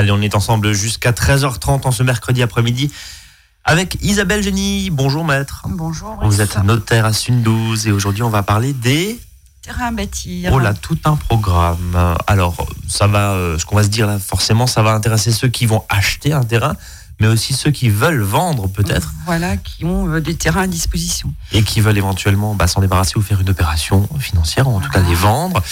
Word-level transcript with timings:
Allez, 0.00 0.12
on 0.12 0.22
est 0.22 0.34
ensemble 0.34 0.72
jusqu'à 0.72 1.12
13h30 1.12 1.86
en 1.86 1.90
ce 1.92 2.02
mercredi 2.02 2.42
après-midi 2.42 2.90
avec 3.66 3.98
Isabelle 4.00 4.42
Génie. 4.42 4.88
Bonjour 4.88 5.26
maître. 5.26 5.66
Bonjour. 5.68 6.18
Vous 6.22 6.40
êtes 6.40 6.56
notaire 6.64 7.04
à 7.04 7.12
Sundouze 7.12 7.86
et 7.86 7.92
aujourd'hui 7.92 8.22
on 8.22 8.30
va 8.30 8.42
parler 8.42 8.72
des 8.72 9.20
terrains 9.60 9.88
à 9.88 9.90
bâtir. 9.90 10.54
Oh 10.54 10.58
là, 10.58 10.72
tout 10.72 10.96
un 11.04 11.16
programme. 11.16 12.14
Alors, 12.26 12.66
ça 12.88 13.08
va, 13.08 13.32
euh, 13.32 13.58
ce 13.58 13.66
qu'on 13.66 13.76
va 13.76 13.82
se 13.82 13.88
dire 13.88 14.06
là, 14.06 14.18
forcément, 14.18 14.66
ça 14.66 14.80
va 14.80 14.92
intéresser 14.92 15.32
ceux 15.32 15.48
qui 15.48 15.66
vont 15.66 15.84
acheter 15.90 16.32
un 16.32 16.44
terrain, 16.44 16.76
mais 17.20 17.26
aussi 17.26 17.52
ceux 17.52 17.70
qui 17.70 17.90
veulent 17.90 18.22
vendre 18.22 18.68
peut-être. 18.68 19.12
Voilà, 19.26 19.58
qui 19.58 19.84
ont 19.84 20.08
euh, 20.08 20.22
des 20.22 20.34
terrains 20.34 20.62
à 20.62 20.66
disposition. 20.66 21.30
Et 21.52 21.62
qui 21.62 21.82
veulent 21.82 21.98
éventuellement 21.98 22.54
bah, 22.54 22.68
s'en 22.68 22.80
débarrasser 22.80 23.18
ou 23.18 23.22
faire 23.22 23.42
une 23.42 23.50
opération 23.50 24.08
financière, 24.18 24.66
ou 24.66 24.76
en 24.76 24.80
tout 24.80 24.88
cas 24.88 25.02
les 25.02 25.14
vendre. 25.14 25.62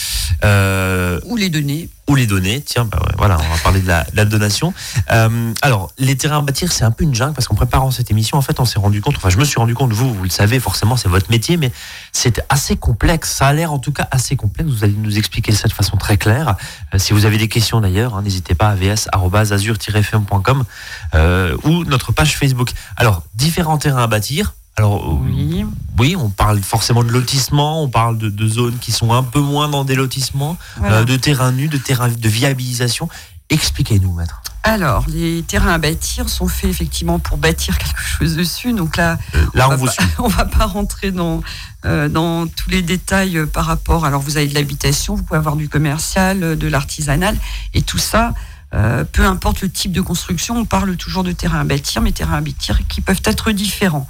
Euh, 0.45 1.19
ou 1.25 1.37
les 1.37 1.49
donner 1.49 1.89
ou 2.09 2.15
les 2.15 2.27
donner. 2.27 2.61
Tiens, 2.61 2.85
bah 2.85 2.99
voilà, 3.17 3.37
on 3.39 3.55
va 3.55 3.59
parler 3.63 3.81
de 3.81 3.87
la, 3.87 4.25
donation. 4.25 4.75
Euh, 5.13 5.53
alors, 5.63 5.93
les 5.99 6.17
terrains 6.17 6.39
à 6.39 6.43
bâtir, 6.43 6.73
c'est 6.73 6.85
un 6.85 6.91
peu 6.91 7.05
une 7.05 7.15
jungle 7.15 7.35
parce 7.35 7.47
qu'en 7.47 7.55
préparant 7.55 7.91
cette 7.91 8.11
émission, 8.11 8.39
en 8.39 8.43
fait, 8.43 8.59
on 8.61 8.65
s'est 8.65 8.79
rendu 8.79 9.01
compte, 9.01 9.17
enfin, 9.17 9.29
je 9.29 9.39
me 9.39 9.45
suis 9.45 9.59
rendu 9.59 9.75
compte, 9.75 9.93
vous, 9.93 10.13
vous 10.13 10.25
le 10.25 10.31
savez, 10.31 10.59
forcément, 10.59 10.97
c'est 10.97 11.09
votre 11.09 11.31
métier, 11.31 11.57
mais 11.57 11.71
c'est 12.13 12.43
assez 12.49 12.77
complexe. 12.77 13.31
Ça 13.31 13.47
a 13.47 13.53
l'air 13.53 13.73
en 13.73 13.79
tout 13.79 13.93
cas 13.93 14.09
assez 14.11 14.37
complexe. 14.37 14.71
Vous 14.71 14.85
allez 14.85 14.95
nous 14.95 15.19
expliquer 15.19 15.53
ça 15.53 15.69
de 15.69 15.73
façon 15.73 15.97
très 15.97 16.17
claire. 16.17 16.57
Euh, 16.95 16.99
si 16.99 17.13
vous 17.13 17.27
avez 17.27 17.39
des 17.39 17.49
questions 17.49 17.81
d'ailleurs, 17.81 18.17
hein, 18.17 18.23
n'hésitez 18.23 18.55
pas 18.55 18.69
à 18.69 18.75
vs.azur-fm.com 18.75 20.65
euh, 21.15 21.57
ou 21.65 21.85
notre 21.85 22.13
page 22.13 22.37
Facebook. 22.37 22.71
Alors, 22.97 23.23
différents 23.35 23.79
terrains 23.79 24.05
à 24.05 24.07
bâtir. 24.07 24.55
Alors, 24.79 25.21
oui. 25.25 25.67
oui, 25.99 26.15
on 26.17 26.29
parle 26.29 26.61
forcément 26.61 27.03
de 27.03 27.09
lotissement, 27.09 27.83
on 27.83 27.89
parle 27.89 28.17
de, 28.17 28.49
zones 28.49 28.79
qui 28.79 28.93
sont 28.93 29.13
un 29.13 29.25
peu 29.25 29.41
moins 29.41 29.69
dans 29.69 29.85
des 29.85 29.97
lotissements, 29.97 30.57
euh, 30.85 31.03
de 31.03 31.17
terrains 31.17 31.51
nus, 31.51 31.67
de 31.67 31.79
terrains 31.79 32.07
de 32.07 32.29
viabilisation. 32.29 33.09
Expliquez-nous, 33.51 34.13
maître. 34.13 34.41
Alors, 34.63 35.05
les 35.09 35.43
terrains 35.43 35.73
à 35.73 35.79
bâtir 35.79 36.29
sont 36.29 36.47
faits 36.47 36.71
effectivement 36.71 37.19
pour 37.19 37.39
bâtir 37.39 37.77
quelque 37.77 38.01
chose 38.01 38.37
dessus. 38.37 38.73
Donc 38.73 38.97
là, 38.97 39.19
euh, 39.35 39.45
là 39.55 39.69
on, 39.69 39.85
on, 39.85 39.89
on 40.27 40.29
va 40.29 40.45
pas 40.45 40.67
rentrer 40.67 41.11
dans 41.11 41.41
euh, 41.85 42.09
dans 42.09 42.47
tous 42.47 42.71
les 42.71 42.83
détails 42.83 43.47
par 43.53 43.65
rapport. 43.65 44.05
Alors, 44.05 44.21
vous 44.21 44.37
avez 44.37 44.47
de 44.47 44.55
l'habitation, 44.55 45.17
vous 45.17 45.25
pouvez 45.25 45.39
avoir 45.39 45.57
du 45.57 45.69
commercial, 45.69 46.57
de 46.57 46.69
l'artisanal, 46.69 47.37
et 47.75 47.83
tout 47.83 47.99
ça. 47.99 48.33
Peu 48.71 49.25
importe 49.25 49.63
le 49.63 49.71
type 49.71 49.93
de 49.93 50.01
construction, 50.01 50.57
on 50.57 50.65
parle 50.65 50.97
toujours 50.97 51.25
de 51.25 51.33
terrains 51.33 51.61
à 51.61 51.65
bâtir, 51.65 52.03
mais 52.03 52.13
terrains 52.13 52.37
à 52.37 52.41
bâtir 52.41 52.81
qui 52.89 53.01
peuvent 53.01 53.23
être 53.25 53.51
différents. 53.53 54.09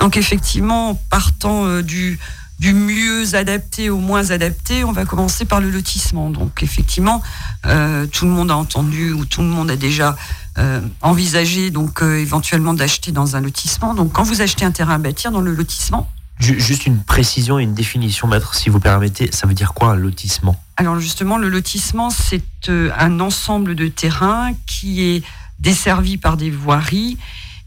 Donc 0.00 0.16
effectivement, 0.16 0.94
partant 1.10 1.66
euh, 1.66 1.82
du, 1.82 2.18
mieux 2.60 3.34
adapté 3.34 3.90
au 3.90 3.98
moins 3.98 4.30
adapté, 4.30 4.84
on 4.84 4.92
va 4.92 5.04
commencer 5.04 5.44
par 5.44 5.60
le 5.60 5.70
lotissement. 5.70 6.30
Donc 6.30 6.62
effectivement, 6.62 7.22
euh, 7.66 8.06
tout 8.06 8.24
le 8.24 8.30
monde 8.30 8.50
a 8.50 8.56
entendu 8.56 9.12
ou 9.12 9.24
tout 9.24 9.40
le 9.40 9.48
monde 9.48 9.70
a 9.70 9.76
déjà 9.76 10.16
euh, 10.58 10.80
envisagé 11.02 11.70
donc 11.70 12.02
éventuellement 12.02 12.74
d'acheter 12.74 13.12
dans 13.12 13.36
un 13.36 13.40
lotissement. 13.40 13.94
Donc 13.94 14.12
quand 14.12 14.22
vous 14.22 14.42
achetez 14.42 14.64
un 14.64 14.70
terrain 14.70 14.94
à 14.94 14.98
bâtir 14.98 15.30
dans 15.32 15.40
le 15.40 15.54
lotissement, 15.54 16.10
Juste 16.38 16.84
une 16.84 17.02
précision 17.02 17.58
et 17.58 17.62
une 17.62 17.72
définition, 17.72 18.28
maître, 18.28 18.54
si 18.54 18.68
vous 18.68 18.78
permettez. 18.78 19.30
Ça 19.32 19.46
veut 19.46 19.54
dire 19.54 19.72
quoi 19.72 19.92
un 19.92 19.96
lotissement? 19.96 20.62
Alors 20.76 21.00
justement, 21.00 21.38
le 21.38 21.48
lotissement, 21.48 22.10
c'est 22.10 22.68
un 22.68 23.20
ensemble 23.20 23.74
de 23.74 23.88
terrains 23.88 24.52
qui 24.66 25.02
est 25.02 25.22
desservi 25.58 26.18
par 26.18 26.36
des 26.36 26.50
voiries 26.50 27.16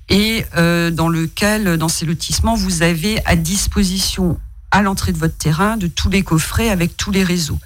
et 0.09 0.45
euh, 0.55 0.91
dans 0.91 1.09
lequel, 1.09 1.77
dans 1.77 1.87
ces 1.87 2.05
lotissements, 2.05 2.55
vous 2.55 2.81
avez 2.81 3.23
à 3.25 3.35
disposition 3.35 4.39
à 4.71 4.81
l'entrée 4.81 5.11
de 5.11 5.17
votre 5.17 5.37
terrain 5.37 5.77
de 5.77 5.87
tous 5.87 6.09
les 6.09 6.23
coffrets 6.23 6.69
avec 6.69 6.97
tous 6.97 7.11
les 7.11 7.23
réseaux. 7.23 7.59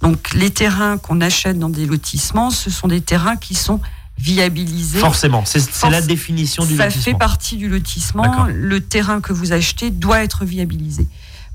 Donc 0.00 0.32
les 0.32 0.50
terrains 0.50 0.98
qu'on 0.98 1.20
achète 1.20 1.58
dans 1.58 1.68
des 1.68 1.86
lotissements, 1.86 2.50
ce 2.50 2.70
sont 2.70 2.88
des 2.88 3.00
terrains 3.00 3.36
qui 3.36 3.54
sont 3.54 3.80
viabilisés. 4.18 4.98
Forcément, 4.98 5.44
c'est 5.44 5.60
la 5.88 6.02
définition 6.02 6.64
du 6.64 6.76
lotissement. 6.76 6.90
Ça 6.90 7.00
fait 7.00 7.18
partie 7.18 7.56
du 7.56 7.68
lotissement. 7.68 8.46
Le 8.48 8.80
terrain 8.80 9.20
que 9.20 9.32
vous 9.32 9.52
achetez 9.52 9.90
doit 9.90 10.22
être 10.22 10.44
viabilisé 10.44 11.06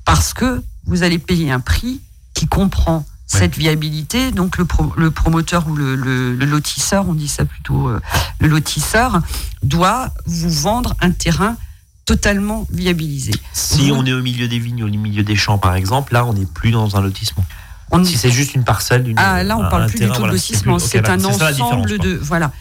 parce 0.03 0.33
que 0.33 0.63
vous 0.85 1.03
allez 1.03 1.19
payer 1.19 1.51
un 1.51 1.59
prix 1.59 2.01
qui 2.33 2.47
comprend 2.47 3.05
cette 3.27 3.57
viabilité. 3.57 4.31
Donc 4.31 4.57
le, 4.57 4.65
le 4.97 5.11
promoteur 5.11 5.67
ou 5.67 5.75
le, 5.75 5.95
le, 5.95 6.45
lotisseur, 6.45 7.07
on 7.07 7.13
dit 7.13 7.27
ça 7.27 7.45
plutôt, 7.45 7.87
euh, 7.87 7.99
le 8.39 8.47
lotisseur, 8.47 9.21
doit 9.63 10.09
vous 10.25 10.49
vendre 10.49 10.95
un 11.01 11.11
terrain 11.11 11.57
totalement 12.05 12.67
viabilisé. 12.71 13.31
Si 13.53 13.91
on 13.91 14.05
est 14.05 14.13
au 14.13 14.21
milieu 14.21 14.47
des 14.47 14.59
vignes, 14.59 14.83
au 14.83 14.87
milieu 14.87 15.23
des 15.23 15.35
champs 15.35 15.57
par 15.57 15.75
exemple, 15.75 16.13
là 16.13 16.25
on 16.25 16.33
n'est 16.33 16.45
plus 16.45 16.71
dans 16.71 16.95
un 16.95 17.01
lotissement. 17.01 17.43
On 17.91 18.03
si 18.03 18.17
c'est 18.17 18.31
juste 18.31 18.55
une 18.55 18.63
parcelle, 18.63 19.13
ah 19.15 19.43
là 19.43 19.57
on 19.57 19.69
parle 19.69 19.87
plus 19.87 19.99
du 19.99 20.09
tout 20.09 20.23
de 20.23 20.27
lotissement, 20.27 20.79
c'est 20.79 21.07
un 21.07 21.23
ensemble 21.23 21.99
de 21.99 22.15
voilà. 22.15 22.51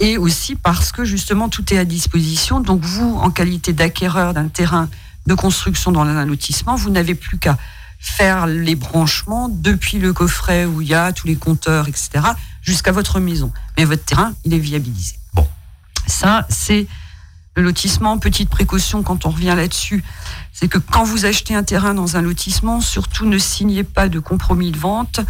Et 0.00 0.18
aussi 0.18 0.56
parce 0.56 0.92
que 0.92 1.04
justement 1.04 1.48
tout 1.48 1.72
est 1.72 1.78
à 1.78 1.84
disposition. 1.84 2.60
Donc 2.60 2.80
vous, 2.82 3.16
en 3.16 3.30
qualité 3.30 3.72
d'acquéreur 3.72 4.34
d'un 4.34 4.48
terrain 4.48 4.88
de 5.26 5.34
construction 5.34 5.92
dans 5.92 6.02
un 6.02 6.26
lotissement, 6.26 6.74
vous 6.74 6.90
n'avez 6.90 7.14
plus 7.14 7.38
qu'à 7.38 7.56
faire 8.02 8.48
les 8.48 8.74
branchements 8.74 9.48
depuis 9.48 9.98
le 10.00 10.12
coffret 10.12 10.66
où 10.66 10.82
il 10.82 10.88
y 10.88 10.94
a 10.94 11.12
tous 11.12 11.28
les 11.28 11.36
compteurs, 11.36 11.86
etc., 11.86 12.10
jusqu'à 12.60 12.90
votre 12.90 13.20
maison. 13.20 13.52
Mais 13.78 13.84
votre 13.84 14.04
terrain, 14.04 14.34
il 14.44 14.52
est 14.52 14.58
viabilisé. 14.58 15.14
Bon. 15.34 15.46
Ça, 16.08 16.44
c'est 16.48 16.88
le 17.54 17.62
lotissement. 17.62 18.18
Petite 18.18 18.50
précaution 18.50 19.04
quand 19.04 19.24
on 19.24 19.30
revient 19.30 19.54
là-dessus, 19.56 20.02
c'est 20.52 20.66
que 20.66 20.78
quand 20.78 21.04
vous 21.04 21.26
achetez 21.26 21.54
un 21.54 21.62
terrain 21.62 21.94
dans 21.94 22.16
un 22.16 22.22
lotissement, 22.22 22.80
surtout 22.80 23.24
ne 23.24 23.38
signez 23.38 23.84
pas 23.84 24.08
de 24.08 24.18
compromis 24.18 24.72
de 24.72 24.78
vente 24.78 25.20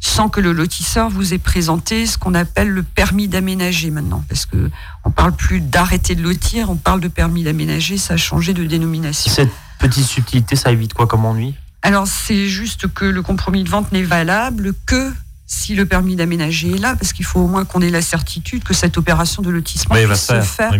sans 0.00 0.28
que 0.28 0.40
le 0.40 0.52
lotisseur 0.52 1.08
vous 1.08 1.34
ait 1.34 1.38
présenté 1.38 2.06
ce 2.06 2.18
qu'on 2.18 2.34
appelle 2.34 2.68
le 2.68 2.82
permis 2.82 3.26
d'aménager 3.26 3.90
maintenant. 3.90 4.22
Parce 4.28 4.44
que 4.44 4.70
on 5.04 5.10
parle 5.10 5.32
plus 5.32 5.60
d'arrêter 5.60 6.14
de 6.14 6.22
lotir, 6.22 6.70
on 6.70 6.76
parle 6.76 7.00
de 7.00 7.08
permis 7.08 7.42
d'aménager, 7.42 7.96
ça 7.96 8.14
a 8.14 8.16
changé 8.16 8.52
de 8.52 8.64
dénomination. 8.64 9.32
Cette 9.32 9.50
petite 9.78 10.04
subtilité, 10.04 10.56
ça 10.56 10.70
évite 10.70 10.92
quoi 10.92 11.06
comme 11.06 11.24
ennui? 11.24 11.54
Alors 11.82 12.06
c'est 12.06 12.48
juste 12.48 12.92
que 12.92 13.04
le 13.04 13.22
compromis 13.22 13.64
de 13.64 13.68
vente 13.68 13.92
n'est 13.92 14.02
valable 14.02 14.74
que 14.86 15.12
si 15.46 15.74
le 15.74 15.86
permis 15.86 16.14
d'aménager 16.14 16.74
est 16.74 16.78
là, 16.78 16.94
parce 16.94 17.14
qu'il 17.14 17.24
faut 17.24 17.40
au 17.40 17.46
moins 17.46 17.64
qu'on 17.64 17.80
ait 17.80 17.90
la 17.90 18.02
certitude 18.02 18.64
que 18.64 18.74
cette 18.74 18.98
opération 18.98 19.42
de 19.42 19.48
lotissement 19.50 19.94
puisse 19.94 20.26
se 20.26 20.40
faire, 20.42 20.72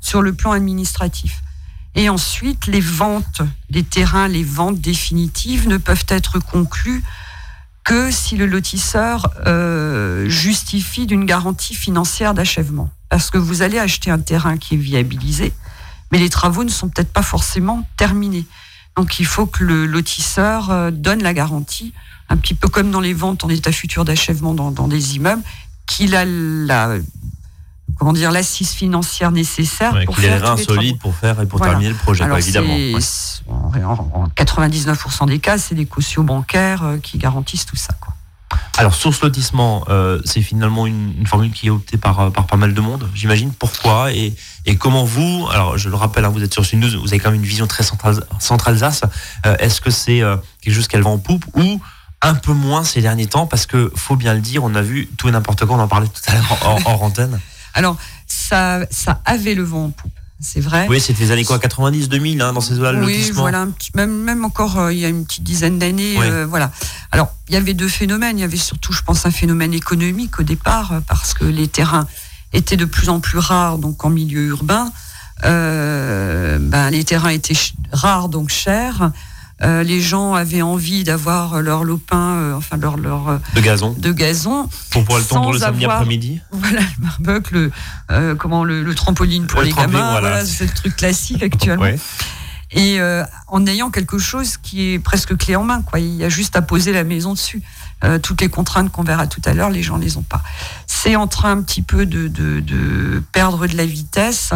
sur 0.00 0.22
le 0.22 0.32
plan 0.32 0.52
administratif. 0.52 1.42
Et 1.94 2.08
ensuite, 2.08 2.66
les 2.68 2.80
ventes 2.80 3.42
des 3.68 3.82
terrains, 3.82 4.28
les 4.28 4.44
ventes 4.44 4.80
définitives 4.80 5.68
ne 5.68 5.76
peuvent 5.76 6.06
être 6.08 6.38
conclues 6.38 7.02
que 7.84 8.12
si 8.12 8.36
le 8.36 8.46
lotisseur 8.46 9.28
euh, 9.46 10.28
justifie 10.28 11.06
d'une 11.06 11.26
garantie 11.26 11.74
financière 11.74 12.32
d'achèvement. 12.32 12.90
Parce 13.08 13.30
que 13.30 13.38
vous 13.38 13.62
allez 13.62 13.78
acheter 13.78 14.10
un 14.10 14.20
terrain 14.20 14.56
qui 14.56 14.74
est 14.74 14.78
viabilisé, 14.78 15.52
mais 16.12 16.18
les 16.18 16.30
travaux 16.30 16.62
ne 16.62 16.70
sont 16.70 16.88
peut-être 16.88 17.12
pas 17.12 17.22
forcément 17.22 17.86
terminés. 17.96 18.46
Donc 18.96 19.20
il 19.20 19.26
faut 19.26 19.46
que 19.46 19.64
le 19.64 19.86
lotisseur 19.86 20.70
euh, 20.70 20.90
donne 20.90 21.22
la 21.22 21.34
garantie, 21.34 21.92
un 22.28 22.36
petit 22.36 22.54
peu 22.54 22.68
comme 22.68 22.90
dans 22.90 23.00
les 23.00 23.14
ventes 23.14 23.44
en 23.44 23.48
état 23.48 23.72
futur 23.72 24.04
d'achèvement 24.04 24.54
dans, 24.54 24.88
des 24.88 25.16
immeubles, 25.16 25.42
qu'il 25.86 26.14
a 26.14 26.24
la 26.24 26.96
comment 27.98 28.12
dire 28.12 28.32
l'assise 28.32 28.70
financière 28.70 29.32
nécessaire 29.32 30.04
pour 30.06 30.16
qu'il 30.16 30.24
ait 30.24 30.30
les 30.30 30.38
reins 30.38 30.56
solides 30.56 30.98
pour 30.98 31.14
faire 31.14 31.40
et 31.40 31.46
pour 31.46 31.60
terminer 31.60 31.90
le 31.90 31.94
projet, 31.94 32.24
évidemment. 32.24 32.74
En 33.48 34.26
99% 34.36 35.26
des 35.26 35.38
cas, 35.38 35.58
c'est 35.58 35.74
des 35.74 35.86
cautions 35.86 36.24
bancaires 36.24 36.82
euh, 36.84 36.98
qui 36.98 37.18
garantissent 37.18 37.66
tout 37.66 37.76
ça. 37.76 37.94
Quoi. 38.00 38.11
Alors, 38.78 38.94
source 38.94 39.20
lotissement, 39.20 39.84
euh, 39.88 40.20
c'est 40.24 40.42
finalement 40.42 40.86
une, 40.86 41.26
formule 41.26 41.52
qui 41.52 41.66
est 41.66 41.70
optée 41.70 41.98
par, 41.98 42.20
euh, 42.20 42.30
par 42.30 42.46
pas 42.46 42.56
mal 42.56 42.74
de 42.74 42.80
monde, 42.80 43.08
j'imagine. 43.14 43.52
Pourquoi 43.52 44.12
et, 44.12 44.34
et, 44.66 44.76
comment 44.76 45.04
vous, 45.04 45.48
alors 45.52 45.78
je 45.78 45.88
le 45.88 45.96
rappelle, 45.96 46.24
hein, 46.24 46.30
vous 46.30 46.42
êtes 46.42 46.52
sur 46.52 46.64
une 46.72 46.88
vous 46.88 47.08
avez 47.08 47.18
quand 47.18 47.30
même 47.30 47.40
une 47.40 47.46
vision 47.46 47.66
très 47.66 47.82
centrale, 47.82 48.24
centrale 48.38 48.78
euh, 49.46 49.56
Est-ce 49.58 49.80
que 49.80 49.90
c'est 49.90 50.22
quelque 50.60 50.74
chose 50.74 50.88
qu'elle 50.88 51.02
va 51.02 51.10
en 51.10 51.18
poupe 51.18 51.44
ou 51.54 51.80
un 52.22 52.34
peu 52.34 52.52
moins 52.52 52.84
ces 52.84 53.00
derniers 53.02 53.26
temps? 53.26 53.46
Parce 53.46 53.66
que 53.66 53.92
faut 53.94 54.16
bien 54.16 54.34
le 54.34 54.40
dire, 54.40 54.64
on 54.64 54.74
a 54.74 54.82
vu 54.82 55.08
tout 55.18 55.28
et 55.28 55.32
n'importe 55.32 55.64
quoi, 55.64 55.76
on 55.76 55.80
en 55.80 55.88
parlait 55.88 56.08
tout 56.08 56.22
à 56.26 56.34
l'heure 56.34 56.58
en, 56.66 56.90
en, 56.90 57.04
antenne. 57.04 57.40
Alors, 57.74 57.96
ça, 58.26 58.80
ça 58.90 59.20
avait 59.24 59.54
le 59.54 59.62
vent 59.62 59.86
en 59.86 59.90
poupe 59.90 60.12
c'est 60.42 60.60
vrai. 60.60 60.86
Oui, 60.88 61.00
c'était 61.00 61.22
les 61.22 61.30
années 61.30 61.44
quoi, 61.44 61.58
90, 61.58 62.08
2000, 62.08 62.40
hein, 62.42 62.52
dans 62.52 62.60
ces 62.60 62.74
zones 62.74 63.04
Oui, 63.04 63.30
voilà, 63.32 63.66
même, 63.94 64.22
même 64.22 64.44
encore 64.44 64.78
euh, 64.78 64.92
il 64.92 64.98
y 64.98 65.04
a 65.04 65.08
une 65.08 65.24
petite 65.24 65.44
dizaine 65.44 65.78
d'années. 65.78 66.16
Euh, 66.18 66.46
voilà. 66.46 66.72
Alors, 67.12 67.32
il 67.48 67.54
y 67.54 67.56
avait 67.56 67.74
deux 67.74 67.88
phénomènes. 67.88 68.38
Il 68.38 68.40
y 68.40 68.44
avait 68.44 68.56
surtout, 68.56 68.92
je 68.92 69.02
pense, 69.02 69.24
un 69.24 69.30
phénomène 69.30 69.72
économique 69.72 70.40
au 70.40 70.42
départ, 70.42 70.92
euh, 70.92 71.00
parce 71.06 71.32
que 71.32 71.44
les 71.44 71.68
terrains 71.68 72.06
étaient 72.52 72.76
de 72.76 72.84
plus 72.84 73.08
en 73.08 73.20
plus 73.20 73.38
rares, 73.38 73.78
donc 73.78 74.04
en 74.04 74.10
milieu 74.10 74.48
urbain. 74.48 74.92
ben, 75.42 76.90
les 76.90 77.04
terrains 77.04 77.30
étaient 77.30 77.58
rares, 77.92 78.28
donc 78.28 78.50
chers. 78.50 79.12
Euh, 79.62 79.84
les 79.84 80.00
gens 80.00 80.34
avaient 80.34 80.62
envie 80.62 81.04
d'avoir 81.04 81.62
leur 81.62 81.84
lopin, 81.84 82.36
euh, 82.36 82.54
enfin 82.54 82.76
leur 82.76 82.96
leur 82.96 83.28
euh, 83.28 83.38
de 83.54 83.60
gazon, 83.60 83.94
de 83.96 84.10
gazon, 84.10 84.68
pour 84.90 85.04
pouvoir 85.04 85.20
le 85.20 85.24
tendre 85.24 85.52
le 85.52 85.58
samedi 85.58 85.84
après-midi. 85.84 86.40
Voilà 86.50 86.80
le 86.80 87.04
barbecue, 87.04 87.70
le 88.08 88.34
comment 88.34 88.64
le, 88.64 88.94
trampoline 88.94 89.46
pour 89.46 89.62
les 89.62 89.72
gamins, 89.72 90.10
voilà, 90.10 90.44
c'est 90.44 90.64
le 90.64 90.72
truc 90.72 90.96
classique 90.96 91.42
actuellement. 91.42 91.86
et 92.72 92.98
en 93.48 93.66
ayant 93.66 93.90
quelque 93.90 94.18
chose 94.18 94.56
qui 94.56 94.92
est 94.92 94.98
presque 94.98 95.36
clé 95.36 95.54
en 95.54 95.64
main. 95.64 95.82
Quoi. 95.82 96.00
Il 96.00 96.14
y 96.14 96.24
a 96.24 96.28
juste 96.28 96.56
à 96.56 96.62
poser 96.62 96.92
la 96.92 97.04
maison 97.04 97.32
dessus. 97.34 97.62
toutes 98.22 98.40
les 98.40 98.48
contraintes 98.48 98.90
qu'on 98.90 99.04
verra 99.04 99.26
tout 99.26 99.42
à 99.44 99.54
l'heure, 99.54 99.70
les 99.70 99.82
gens 99.82 99.96
les 99.96 100.16
ont 100.16 100.22
pas. 100.22 100.42
C'est 100.86 101.14
en 101.14 101.28
train 101.28 101.52
un 101.52 101.62
petit 101.62 101.82
peu 101.82 102.06
de, 102.06 102.28
de, 102.28 102.60
de 102.60 103.22
perdre 103.32 103.66
de 103.66 103.76
la 103.76 103.86
vitesse. 103.86 104.52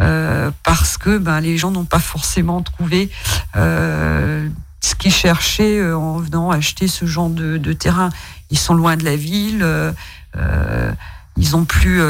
Euh, 0.00 0.50
parce 0.62 0.98
que 0.98 1.18
ben, 1.18 1.40
les 1.40 1.56
gens 1.56 1.70
n'ont 1.70 1.84
pas 1.84 1.98
forcément 1.98 2.62
trouvé 2.62 3.10
euh, 3.56 4.46
ce 4.80 4.94
qu'ils 4.94 5.12
cherchaient 5.12 5.78
euh, 5.78 5.96
en 5.96 6.18
venant 6.18 6.50
acheter 6.50 6.86
ce 6.86 7.06
genre 7.06 7.30
de, 7.30 7.56
de, 7.56 7.72
terrain. 7.72 8.10
Ils 8.50 8.58
sont 8.58 8.74
loin 8.74 8.96
de 8.96 9.04
la 9.04 9.16
ville, 9.16 9.66
ils 11.36 11.56
ont 11.56 11.64
plus 11.64 12.00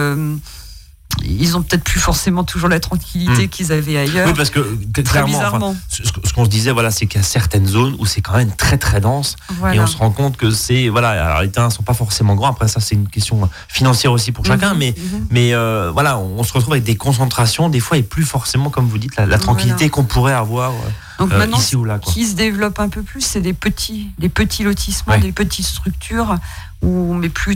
ils 1.24 1.56
ont 1.56 1.62
peut-être 1.62 1.84
plus 1.84 2.00
forcément 2.00 2.44
toujours 2.44 2.68
la 2.68 2.80
tranquillité 2.80 3.46
hmm. 3.46 3.48
qu'ils 3.48 3.72
avaient 3.72 3.96
ailleurs. 3.96 4.26
Oui, 4.26 4.34
parce 4.34 4.50
que 4.50 4.60
clairement, 5.02 5.74
ce, 5.88 6.32
qu'on 6.32 6.44
se 6.44 6.50
disait, 6.50 6.72
voilà, 6.72 6.90
c'est 6.90 7.06
qu'il 7.06 7.20
y 7.20 7.24
a 7.24 7.26
certaines 7.26 7.66
zones 7.66 7.96
où 7.98 8.06
c'est 8.06 8.20
quand 8.20 8.36
même 8.36 8.54
très 8.54 8.78
très 8.78 9.00
dense, 9.00 9.36
et 9.72 9.80
on 9.80 9.86
se 9.86 9.96
rend 9.96 10.10
compte 10.10 10.36
que 10.36 10.50
c'est, 10.50 10.88
voilà, 10.88 11.10
alors 11.10 11.42
les 11.42 11.50
terrains 11.50 11.70
sont 11.70 11.82
pas 11.82 11.94
forcément 11.94 12.34
grands. 12.34 12.50
Après 12.50 12.68
ça, 12.68 12.80
c'est 12.80 12.94
une 12.94 13.08
question 13.08 13.48
financière 13.68 14.12
aussi 14.12 14.32
pour 14.32 14.44
chacun, 14.44 14.72
mhm, 14.72 14.78
mais 14.78 14.94
mhm. 14.96 15.26
mais 15.30 15.54
euh, 15.54 15.90
voilà, 15.92 16.18
on, 16.18 16.42
se 16.42 16.52
retrouve 16.52 16.74
avec 16.74 16.84
des 16.84 16.96
concentrations, 16.96 17.68
des 17.68 17.80
fois, 17.80 17.96
et 17.96 18.02
plus 18.02 18.24
forcément, 18.24 18.70
comme 18.70 18.86
vous 18.86 18.98
dites, 18.98 19.16
la, 19.16 19.38
tranquillité 19.38 19.88
qu'on 19.88 20.04
pourrait 20.04 20.32
avoir. 20.32 20.72
Euh, 20.72 20.74
Donc 21.18 21.32
maintenant, 21.32 21.58
ici 21.58 21.76
ou 21.76 21.84
là, 21.84 21.98
quoi. 21.98 22.12
qui 22.12 22.26
se 22.26 22.34
développe 22.34 22.78
un 22.78 22.88
peu 22.88 23.02
plus, 23.02 23.20
c'est 23.20 23.40
des 23.40 23.52
petits, 23.52 24.10
des 24.18 24.28
petits 24.28 24.64
lotissements, 24.64 25.18
des 25.18 25.32
petites 25.32 25.66
structures 25.66 26.36
où 26.82 26.88
on 26.88 27.14
met 27.14 27.28
plus 27.28 27.54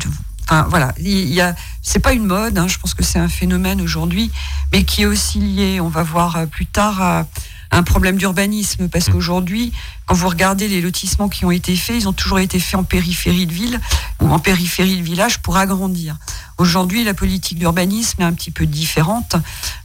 Enfin, 0.50 0.67
voilà, 0.69 0.93
il 0.99 1.32
y 1.32 1.41
a, 1.41 1.55
c'est 1.81 2.00
pas 2.00 2.12
une 2.12 2.26
mode, 2.26 2.58
hein, 2.58 2.67
je 2.67 2.76
pense 2.76 2.93
que 2.93 3.05
c'est 3.05 3.20
un 3.20 3.29
phénomène 3.29 3.81
aujourd'hui, 3.81 4.32
mais 4.73 4.82
qui 4.82 5.02
est 5.02 5.06
aussi 5.06 5.38
lié, 5.38 5.81
on 5.81 5.88
va 5.88 6.02
voir 6.02 6.35
euh, 6.35 6.47
plus 6.47 6.67
tard, 6.67 7.00
à 7.00 7.26
un 7.70 7.85
problème 7.85 8.17
d'urbanisme, 8.17 8.88
parce 8.88 9.08
mmh. 9.08 9.12
qu'aujourd'hui, 9.12 9.73
quand 10.06 10.17
vous 10.17 10.29
regardez 10.29 10.67
les 10.67 10.81
lotissements 10.81 11.29
qui 11.29 11.44
ont 11.44 11.52
été 11.52 11.76
faits, 11.76 11.94
ils 12.00 12.08
ont 12.08 12.12
toujours 12.12 12.41
été 12.41 12.58
faits 12.58 12.81
en 12.81 12.82
périphérie 12.82 13.47
de 13.47 13.52
ville 13.52 13.81
ou 14.20 14.29
en 14.29 14.41
périphérie 14.41 14.97
de 14.97 15.05
village 15.05 15.41
pour 15.41 15.56
agrandir. 15.56 16.17
Aujourd'hui, 16.58 17.05
la 17.05 17.14
politique 17.14 17.61
d'urbanisme 17.61 18.20
est 18.20 18.25
un 18.25 18.32
petit 18.32 18.50
peu 18.50 18.67
différente, 18.67 19.37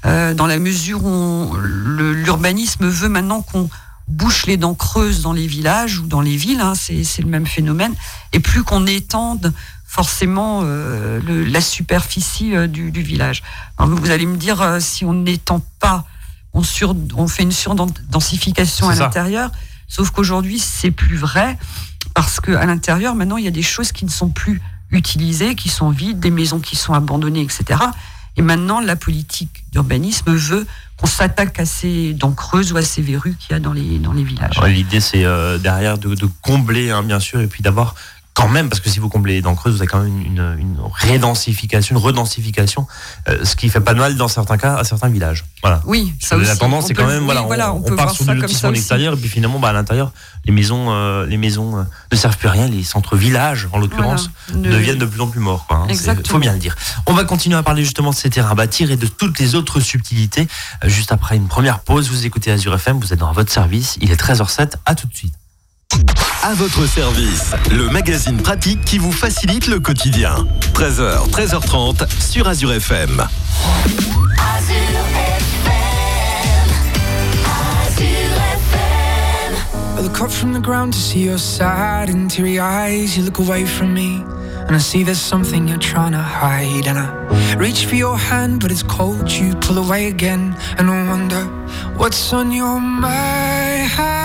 euh, 0.07 0.33
dans 0.33 0.47
la 0.47 0.57
mesure 0.57 1.05
où 1.05 1.55
l'urbanisme 1.61 2.87
veut 2.87 3.09
maintenant 3.09 3.43
qu'on 3.43 3.69
bouche 4.07 4.47
les 4.47 4.57
dents 4.57 4.75
creuses 4.75 5.21
dans 5.21 5.33
les 5.33 5.45
villages 5.45 5.99
ou 5.99 6.07
dans 6.07 6.21
les 6.21 6.37
villes, 6.37 6.61
hein, 6.61 6.73
c'est 6.75 7.21
le 7.21 7.27
même 7.27 7.45
phénomène, 7.45 7.93
et 8.33 8.39
plus 8.39 8.63
qu'on 8.63 8.87
étende 8.87 9.53
forcément 9.95 10.59
euh, 10.65 11.21
la 11.47 11.61
superficie 11.61 12.53
euh, 12.53 12.67
du, 12.67 12.91
village. 12.91 13.43
vous 13.79 14.11
allez 14.11 14.25
me 14.25 14.35
dire, 14.35 14.61
euh, 14.61 14.81
si 14.81 15.05
on 15.05 15.13
n'étend 15.13 15.65
pas, 15.79 16.03
on, 16.51 16.63
sur, 16.63 16.93
on 17.15 17.29
fait 17.29 17.43
une 17.43 17.53
surdensification 17.53 18.89
à 18.89 18.95
l'intérieur, 18.95 19.51
sauf 19.87 20.09
qu'aujourd'hui, 20.09 20.59
c'est 20.59 20.91
plus 20.91 21.15
vrai, 21.15 21.57
parce 22.13 22.41
qu'à 22.41 22.65
l'intérieur, 22.65 23.15
maintenant, 23.15 23.37
il 23.37 23.45
y 23.45 23.47
a 23.47 23.51
des 23.51 23.61
choses 23.61 23.93
qui 23.93 24.03
ne 24.03 24.09
sont 24.09 24.27
plus 24.27 24.61
utilisées, 24.91 25.55
qui 25.55 25.69
sont 25.69 25.91
vides, 25.91 26.19
des 26.19 26.31
maisons 26.31 26.59
qui 26.59 26.75
sont 26.75 26.93
abandonnées, 26.93 27.41
etc. 27.41 27.79
Et 28.35 28.41
maintenant, 28.41 28.81
la 28.81 28.97
politique 28.97 29.63
d'urbanisme 29.71 30.35
veut 30.35 30.67
qu'on 30.97 31.07
s'attaque 31.07 31.57
à 31.57 31.65
ces 31.65 32.13
dents 32.13 32.33
creuses 32.33 32.73
ou 32.73 32.77
à 32.77 32.81
ces 32.81 33.01
verrues 33.01 33.35
qu'il 33.39 33.53
y 33.53 33.55
a 33.55 33.61
dans 33.61 33.71
les, 33.71 33.97
dans 33.99 34.11
les 34.11 34.25
villages. 34.25 34.59
L'idée, 34.65 34.99
c'est 34.99 35.23
derrière 35.59 35.97
de, 35.97 36.27
combler, 36.41 36.91
hein, 36.91 37.01
bien 37.01 37.21
sûr, 37.21 37.39
et 37.39 37.47
puis 37.47 37.63
d'avoir 37.63 37.95
quand 38.35 38.49
même, 38.49 38.69
parce 38.69 38.81
que 38.81 38.89
si 38.89 38.99
vous 38.99 39.07
comblez 39.07 39.35
les 39.35 39.41
dents 39.41 39.55
creuses, 39.55 39.75
vous 39.75 39.81
avez 39.81 39.87
quand 39.87 40.03
même 40.03 40.21
une, 40.21 40.57
une 40.59 40.77
rédensification, 40.93 41.95
une 41.95 42.01
redensification, 42.01 42.85
euh, 43.29 43.45
ce 43.45 43.55
qui 43.55 43.69
fait 43.69 43.79
pas 43.79 43.93
de 43.93 43.99
mal 43.99 44.17
dans 44.17 44.27
certains 44.27 44.57
cas 44.57 44.75
à 44.75 44.83
certains 44.83 45.07
villages. 45.07 45.45
Voilà. 45.61 45.81
Oui, 45.85 46.13
ça 46.19 46.35
La 46.35 46.55
tendance, 46.57 46.87
c'est 46.87 46.93
quand 46.93 47.07
même, 47.07 47.23
voilà, 47.23 47.73
on, 47.73 47.81
on, 47.85 47.95
part 47.95 48.11
sur 48.11 48.25
du 48.25 48.35
lotissement 48.35 48.69
à 48.69 48.71
l'extérieur, 48.73 49.13
et 49.13 49.17
puis 49.17 49.29
finalement, 49.29 49.57
bah, 49.57 49.69
à 49.69 49.73
l'intérieur, 49.73 50.11
les 50.43 50.51
maisons, 50.51 50.87
euh, 50.89 51.25
les 51.25 51.37
maisons 51.37 51.77
euh, 51.77 51.83
ne 52.11 52.17
servent 52.17 52.37
plus 52.37 52.49
à 52.49 52.51
rien. 52.51 52.67
Les 52.67 52.83
centres-villages, 52.83 53.69
en 53.71 53.79
l'occurrence, 53.79 54.29
deviennent 54.53 54.97
de 54.97 55.05
plus 55.05 55.21
en 55.21 55.27
plus 55.27 55.39
morts. 55.39 55.65
Il 55.89 56.09
hein. 56.09 56.15
faut 56.27 56.37
bien 56.37 56.51
le 56.51 56.59
dire. 56.59 56.75
On 57.07 57.13
va 57.13 57.23
continuer 57.23 57.55
à 57.55 57.63
parler 57.63 57.85
justement 57.85 58.09
de 58.09 58.15
ces 58.15 58.29
terrains 58.29 58.51
à 58.51 58.55
bâtir 58.55 58.91
et 58.91 58.97
de 58.97 59.07
toutes 59.07 59.39
les 59.39 59.55
autres 59.55 59.79
subtilités. 59.79 60.47
juste 60.83 61.13
après 61.13 61.37
une 61.37 61.47
première 61.47 61.79
pause, 61.79 62.09
vous 62.09 62.25
écoutez 62.25 62.51
Azure 62.51 62.75
FM, 62.75 62.99
vous 62.99 63.13
êtes 63.13 63.19
dans 63.19 63.31
votre 63.31 63.51
service. 63.51 63.97
Il 64.01 64.11
est 64.11 64.21
13h07. 64.21 64.73
À 64.85 64.93
tout 64.93 65.07
de 65.07 65.15
suite. 65.15 65.33
À 66.47 66.53
votre 66.53 66.85
service, 66.85 67.53
le 67.71 67.89
magazine 67.89 68.37
pratique 68.37 68.85
qui 68.85 68.99
vous 68.99 69.11
facilite 69.11 69.65
le 69.65 69.79
quotidien. 69.79 70.45
13h, 70.75 71.27
13h30 71.31 72.05
sur 72.19 72.47
Azure 72.47 72.73
FM. 72.73 73.25
Azure 74.37 74.77
FM. 75.55 75.73
Azure 77.87 78.37
FM. 78.69 79.55
I 79.97 80.01
look 80.03 80.21
up 80.21 80.29
from 80.29 80.53
the 80.53 80.61
ground 80.61 80.93
to 80.93 80.99
see 80.99 81.23
your 81.23 81.39
sad 81.39 82.11
and 82.11 82.27
teary 82.29 82.59
eyes. 82.59 83.17
You 83.17 83.23
look 83.23 83.39
away 83.39 83.65
from 83.65 83.95
me. 83.95 84.23
And 84.67 84.75
I 84.75 84.79
see 84.79 85.03
there's 85.03 85.19
something 85.19 85.67
you're 85.67 85.79
trying 85.79 86.11
to 86.11 86.21
hide. 86.21 86.85
And 86.85 86.99
I 86.99 87.55
reach 87.57 87.87
for 87.87 87.95
your 87.95 88.19
hand, 88.19 88.59
but 88.61 88.71
it's 88.71 88.83
cold. 88.83 89.31
You 89.31 89.55
pull 89.55 89.79
away 89.79 90.09
again. 90.09 90.55
And 90.77 90.91
I 90.91 91.07
wonder 91.07 91.43
what's 91.97 92.31
on 92.33 92.51
your 92.51 92.79
mind 92.79 94.24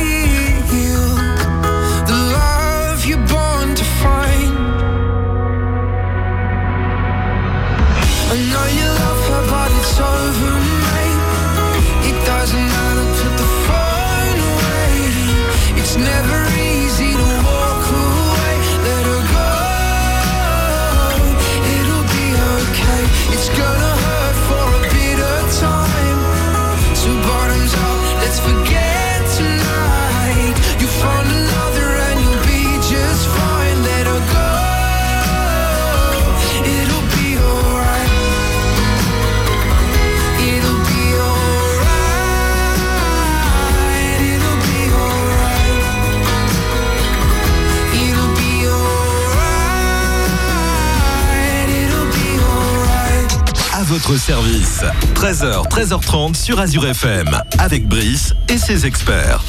service. 54.21 54.83
13h, 55.15 55.67
13h30 55.67 56.35
sur 56.35 56.59
Azure 56.59 56.85
FM, 56.85 57.41
avec 57.57 57.87
Brice 57.87 58.35
et 58.49 58.59
ses 58.59 58.85
experts. 58.85 59.43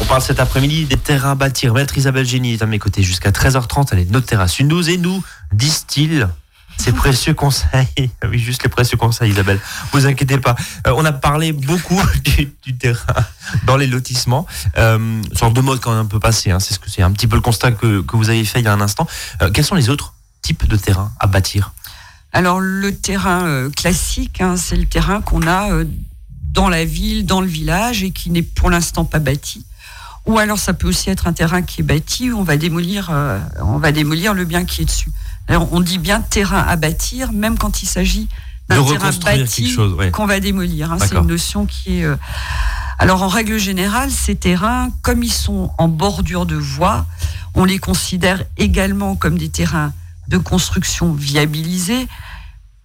On 0.00 0.04
parle 0.04 0.22
cet 0.22 0.38
après-midi 0.38 0.84
des 0.84 0.96
terrains 0.96 1.32
à 1.32 1.34
bâtir. 1.34 1.74
Maître 1.74 1.98
Isabelle 1.98 2.24
Génie 2.24 2.54
est 2.54 2.62
à 2.62 2.66
mes 2.66 2.78
côtés 2.78 3.02
jusqu'à 3.02 3.32
13h30. 3.32 3.88
Elle 3.90 3.98
est 3.98 4.04
de 4.04 4.12
notre 4.12 4.26
terrasse. 4.26 4.60
Une 4.60 4.70
et 4.88 4.96
nous 4.96 5.24
disent-ils 5.52 6.28
ces 6.78 6.92
précieux 6.92 7.34
conseils. 7.34 7.88
Oui, 8.30 8.38
juste 8.38 8.62
les 8.62 8.68
précieux 8.68 8.96
conseils, 8.96 9.32
Isabelle. 9.32 9.58
Vous 9.90 10.06
inquiétez 10.06 10.38
pas. 10.38 10.54
Euh, 10.86 10.94
on 10.96 11.04
a 11.04 11.12
parlé 11.12 11.50
beaucoup 11.50 12.00
du, 12.64 12.78
terrain 12.78 13.24
dans 13.64 13.76
les 13.76 13.88
lotissements. 13.88 14.46
Euh, 14.78 15.20
sorte 15.32 15.54
de 15.54 15.60
mode 15.60 15.80
quand 15.80 15.90
même 15.90 16.02
un 16.02 16.06
peu 16.06 16.20
passé. 16.20 16.52
Hein. 16.52 16.60
C'est 16.60 16.74
ce 16.74 16.78
que 16.78 16.88
c'est 16.88 17.02
un 17.02 17.10
petit 17.10 17.26
peu 17.26 17.34
le 17.34 17.42
constat 17.42 17.72
que, 17.72 18.04
vous 18.12 18.30
avez 18.30 18.44
fait 18.44 18.60
il 18.60 18.66
y 18.66 18.68
a 18.68 18.72
un 18.72 18.80
instant. 18.80 19.08
Euh, 19.42 19.50
quels 19.50 19.64
sont 19.64 19.74
les 19.74 19.90
autres 19.90 20.14
types 20.42 20.68
de 20.68 20.76
terrains 20.76 21.10
à 21.18 21.26
bâtir? 21.26 21.72
Alors 22.36 22.60
le 22.60 22.94
terrain 22.94 23.46
euh, 23.46 23.70
classique, 23.70 24.40
hein, 24.40 24.56
c'est 24.56 24.76
le 24.76 24.86
terrain 24.86 25.20
qu'on 25.20 25.46
a 25.46 25.68
dans 26.52 26.68
la 26.68 26.84
ville, 26.84 27.24
dans 27.24 27.40
le 27.40 27.46
village 27.46 28.02
et 28.02 28.10
qui 28.10 28.30
n'est 28.30 28.42
pour 28.42 28.70
l'instant 28.70 29.04
pas 29.04 29.18
bâti. 29.18 29.64
Ou 30.26 30.38
alors 30.38 30.58
ça 30.58 30.74
peut 30.74 30.88
aussi 30.88 31.08
être 31.10 31.26
un 31.28 31.32
terrain 31.32 31.62
qui 31.62 31.80
est 31.80 31.84
bâti, 31.84 32.32
où 32.32 32.38
on 32.38 32.42
va 32.42 32.56
démolir, 32.56 33.12
on 33.60 33.78
va 33.78 33.92
démolir 33.92 34.34
le 34.34 34.44
bien 34.44 34.64
qui 34.64 34.82
est 34.82 34.84
dessus 34.84 35.12
on 35.48 35.80
dit 35.80 35.98
bien 35.98 36.20
terrain 36.20 36.62
à 36.62 36.76
bâtir, 36.76 37.32
même 37.32 37.58
quand 37.58 37.82
il 37.82 37.86
s'agit 37.86 38.28
d'un 38.68 38.82
terrain 38.84 39.10
bâti 39.12 39.76
qu'on 40.12 40.26
va 40.26 40.40
démolir. 40.40 40.92
Hein. 40.92 40.98
c'est 41.00 41.14
une 41.14 41.26
notion 41.26 41.66
qui 41.66 42.00
est. 42.00 42.04
Euh, 42.04 42.16
alors 42.98 43.22
en 43.22 43.28
règle 43.28 43.58
générale, 43.58 44.10
ces 44.10 44.34
terrains, 44.34 44.90
comme 45.02 45.22
ils 45.22 45.32
sont 45.32 45.70
en 45.78 45.88
bordure 45.88 46.46
de 46.46 46.56
voie, 46.56 47.06
on 47.54 47.64
les 47.64 47.78
considère 47.78 48.42
également 48.56 49.16
comme 49.16 49.38
des 49.38 49.50
terrains 49.50 49.92
de 50.28 50.38
construction 50.38 51.12
viabilisés. 51.12 52.08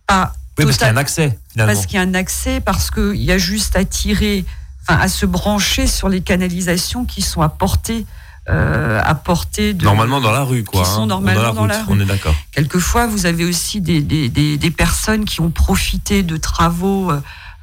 Pas 0.07 0.33
oui, 0.57 0.65
parce 0.65 0.77
qu'il 0.77 0.87
y 0.87 0.89
a 0.89 0.93
un 0.93 0.97
accès. 0.97 1.39
Parce 1.55 1.85
qu'il 1.85 1.95
y 1.95 1.99
a 1.99 2.01
un 2.01 2.13
accès, 2.13 2.61
parce 2.61 2.91
qu'il 2.91 3.21
y 3.21 3.31
a 3.31 3.37
juste 3.37 3.75
à 3.75 3.85
tirer, 3.85 4.45
enfin, 4.83 4.99
à 4.99 5.07
se 5.07 5.25
brancher 5.25 5.87
sur 5.87 6.09
les 6.09 6.21
canalisations 6.21 7.05
qui 7.05 7.21
sont 7.21 7.41
à 7.41 7.49
portée 7.49 8.05
euh, 8.49 8.99
à 9.03 9.13
portée 9.13 9.75
de 9.75 9.85
normalement 9.85 10.19
dans 10.19 10.31
la 10.31 10.41
rue 10.41 10.63
quoi 10.63 10.81
qui 10.81 10.89
sont 10.89 11.03
hein. 11.03 11.05
normalement 11.05 11.53
dans 11.53 11.67
la, 11.67 11.83
rue. 11.83 11.93
On 11.93 11.99
est 11.99 12.05
d'accord. 12.05 12.35
Quelquefois, 12.51 13.05
vous 13.05 13.27
avez 13.27 13.45
aussi 13.45 13.81
des, 13.81 14.01
des, 14.01 14.29
des, 14.29 14.71
personnes 14.71 15.25
qui 15.25 15.41
ont 15.41 15.51
profité 15.51 16.23
de 16.23 16.37
travaux 16.37 17.11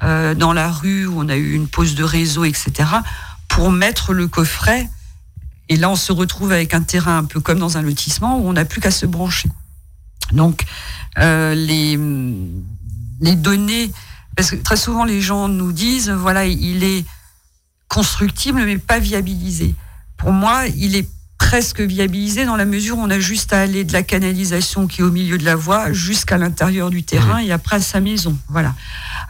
euh, 0.01 0.33
dans 0.35 0.53
la 0.53 0.71
rue 0.71 1.05
où 1.05 1.19
on 1.19 1.27
a 1.27 1.35
eu 1.35 1.51
une 1.51 1.67
pause 1.67 1.95
de 1.95 2.03
réseau, 2.05 2.45
etc. 2.45 2.71
pour 3.49 3.71
mettre 3.71 4.13
le 4.13 4.27
coffret. 4.29 4.89
Et 5.67 5.75
là, 5.75 5.89
on 5.89 5.97
se 5.97 6.13
retrouve 6.13 6.53
avec 6.53 6.73
un 6.73 6.81
terrain 6.81 7.17
un 7.17 7.25
peu 7.25 7.41
comme 7.41 7.59
dans 7.59 7.77
un 7.77 7.81
lotissement 7.81 8.39
où 8.39 8.47
on 8.47 8.53
n'a 8.53 8.63
plus 8.63 8.79
qu'à 8.79 8.91
se 8.91 9.05
brancher. 9.05 9.49
Donc, 10.31 10.65
euh, 11.17 11.53
les, 11.55 11.99
les 13.21 13.35
données, 13.35 13.91
parce 14.35 14.51
que 14.51 14.55
très 14.55 14.77
souvent 14.77 15.05
les 15.05 15.21
gens 15.21 15.47
nous 15.47 15.71
disent, 15.71 16.09
voilà, 16.09 16.45
il 16.45 16.83
est 16.83 17.05
constructible 17.87 18.63
mais 18.65 18.77
pas 18.77 18.99
viabilisé 18.99 19.75
pour 20.19 20.33
moi, 20.33 20.65
il 20.75 20.95
est 20.95 21.07
presque 21.39 21.79
viabilisé 21.79 22.45
dans 22.45 22.57
la 22.57 22.65
mesure 22.65 22.97
où 22.97 23.01
on 23.01 23.09
a 23.09 23.19
juste 23.19 23.53
à 23.53 23.61
aller 23.61 23.85
de 23.85 23.93
la 23.93 24.03
canalisation 24.03 24.85
qui 24.85 25.01
est 25.01 25.03
au 25.03 25.11
milieu 25.11 25.37
de 25.37 25.45
la 25.45 25.55
voie 25.55 25.91
jusqu'à 25.93 26.37
l'intérieur 26.37 26.89
du 26.89 27.01
terrain 27.01 27.41
mmh. 27.41 27.45
et 27.45 27.51
après 27.53 27.77
à 27.77 27.81
sa 27.81 28.01
maison. 28.01 28.37
Voilà. 28.49 28.75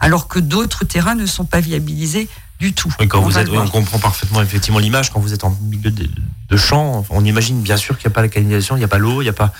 Alors 0.00 0.26
que 0.26 0.40
d'autres 0.40 0.84
terrains 0.84 1.14
ne 1.14 1.24
sont 1.24 1.44
pas 1.44 1.60
viabilisés 1.60 2.28
du 2.58 2.74
tout. 2.74 2.92
quand 3.08 3.20
on, 3.20 3.22
vous 3.22 3.38
êtes, 3.38 3.48
on 3.48 3.68
comprend 3.68 3.98
parfaitement 4.00 4.42
effectivement 4.42 4.80
l'image. 4.80 5.10
Quand 5.10 5.20
vous 5.20 5.32
êtes 5.32 5.44
en 5.44 5.56
milieu 5.62 5.92
de, 5.92 6.56
champ, 6.56 7.06
on 7.08 7.24
imagine 7.24 7.62
bien 7.62 7.76
sûr 7.76 7.96
qu'il 7.96 8.08
n'y 8.08 8.12
a 8.12 8.14
pas 8.14 8.22
la 8.22 8.28
canalisation, 8.28 8.76
il 8.76 8.80
n'y 8.80 8.84
a 8.84 8.88
pas 8.88 8.98
l'eau, 8.98 9.22
il 9.22 9.26
n'y 9.26 9.30
a 9.30 9.32
pas, 9.32 9.54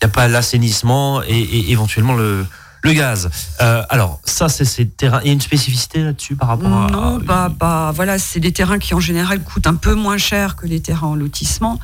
il 0.00 0.06
a 0.06 0.08
pas 0.08 0.28
l'assainissement 0.28 1.22
et, 1.22 1.70
éventuellement 1.70 2.14
le, 2.14 2.46
le 2.82 2.92
gaz. 2.92 3.28
Euh, 3.60 3.82
alors, 3.90 4.20
ça, 4.24 4.48
c'est 4.48 4.64
ces 4.64 4.86
terrains. 4.86 5.20
Il 5.22 5.26
y 5.26 5.30
a 5.30 5.32
une 5.32 5.40
spécificité 5.40 6.02
là-dessus 6.02 6.36
par 6.36 6.48
rapport 6.48 6.72
à. 6.72 6.90
Non, 6.90 7.18
bah, 7.18 7.50
bah, 7.54 7.92
voilà, 7.94 8.18
c'est 8.18 8.40
des 8.40 8.52
terrains 8.52 8.78
qui 8.78 8.94
en 8.94 9.00
général 9.00 9.42
coûtent 9.42 9.66
un 9.66 9.74
peu 9.74 9.94
moins 9.94 10.18
cher 10.18 10.56
que 10.56 10.66
les 10.66 10.80
terrains 10.80 11.08
en 11.08 11.14
lotissement, 11.14 11.78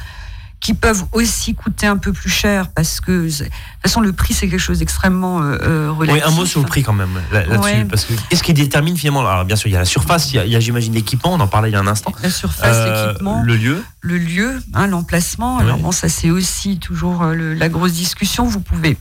qui 0.61 0.75
peuvent 0.75 1.05
aussi 1.13 1.55
coûter 1.55 1.87
un 1.87 1.97
peu 1.97 2.13
plus 2.13 2.31
cher 2.31 2.69
parce 2.69 3.01
que, 3.01 3.27
de 3.27 3.45
toute 3.45 3.53
façon, 3.83 4.01
le 4.01 4.13
prix, 4.13 4.35
c'est 4.35 4.49
quelque 4.49 4.59
chose 4.59 4.79
d'extrêmement 4.79 5.41
euh, 5.43 5.93
relatif. 5.93 6.25
Oui, 6.25 6.33
un 6.33 6.35
mot 6.35 6.47
sur 6.47 6.61
le 6.61 6.67
prix 6.67 6.83
quand 6.83 6.93
même 6.93 7.21
là-dessus. 7.31 7.85
Parce 7.85 8.05
que 8.05 8.15
qu'est-ce 8.31 8.43
qui 8.43 8.55
détermine 8.55 8.97
finalement 8.97 9.21
Alors, 9.29 9.45
bien 9.45 9.57
sûr, 9.57 9.69
il 9.69 9.75
y 9.75 9.77
a 9.77 9.81
la 9.81 9.85
surface, 9.85 10.33
il 10.33 10.49
y 10.49 10.57
a, 10.57 10.61
j'imagine, 10.61 10.95
l'équipement, 10.95 11.35
on 11.35 11.41
en 11.41 11.47
parlait 11.47 11.71
il 11.71 11.73
y 11.73 11.77
a 11.77 11.81
un 11.81 11.87
instant. 11.87 12.13
La 12.23 12.31
surface, 12.31 12.75
euh, 12.75 13.09
l'équipement. 13.09 13.43
Le 13.43 13.57
lieu. 13.57 13.85
Le 14.01 14.19
lieu, 14.19 14.63
hein, 14.75 14.87
l'emplacement. 14.87 15.59
Alors, 15.59 15.79
bon, 15.79 15.93
ça, 15.93 16.09
c'est 16.09 16.31
aussi 16.31 16.79
toujours 16.79 17.25
la 17.25 17.69
grosse 17.69 17.93
discussion. 17.93 18.45
Vous 18.47 18.61
pouvez 18.61 18.97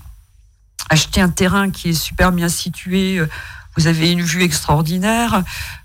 acheter 0.90 1.22
un 1.22 1.30
terrain 1.30 1.72
qui 1.72 1.90
est 1.90 1.94
super 1.94 2.32
bien 2.32 2.50
situé, 2.50 3.18
euh, 3.18 3.28
vous 3.78 3.88
avez 3.88 4.12
une 4.12 4.22
vue 4.22 4.44
extraordinaire, 4.44 5.44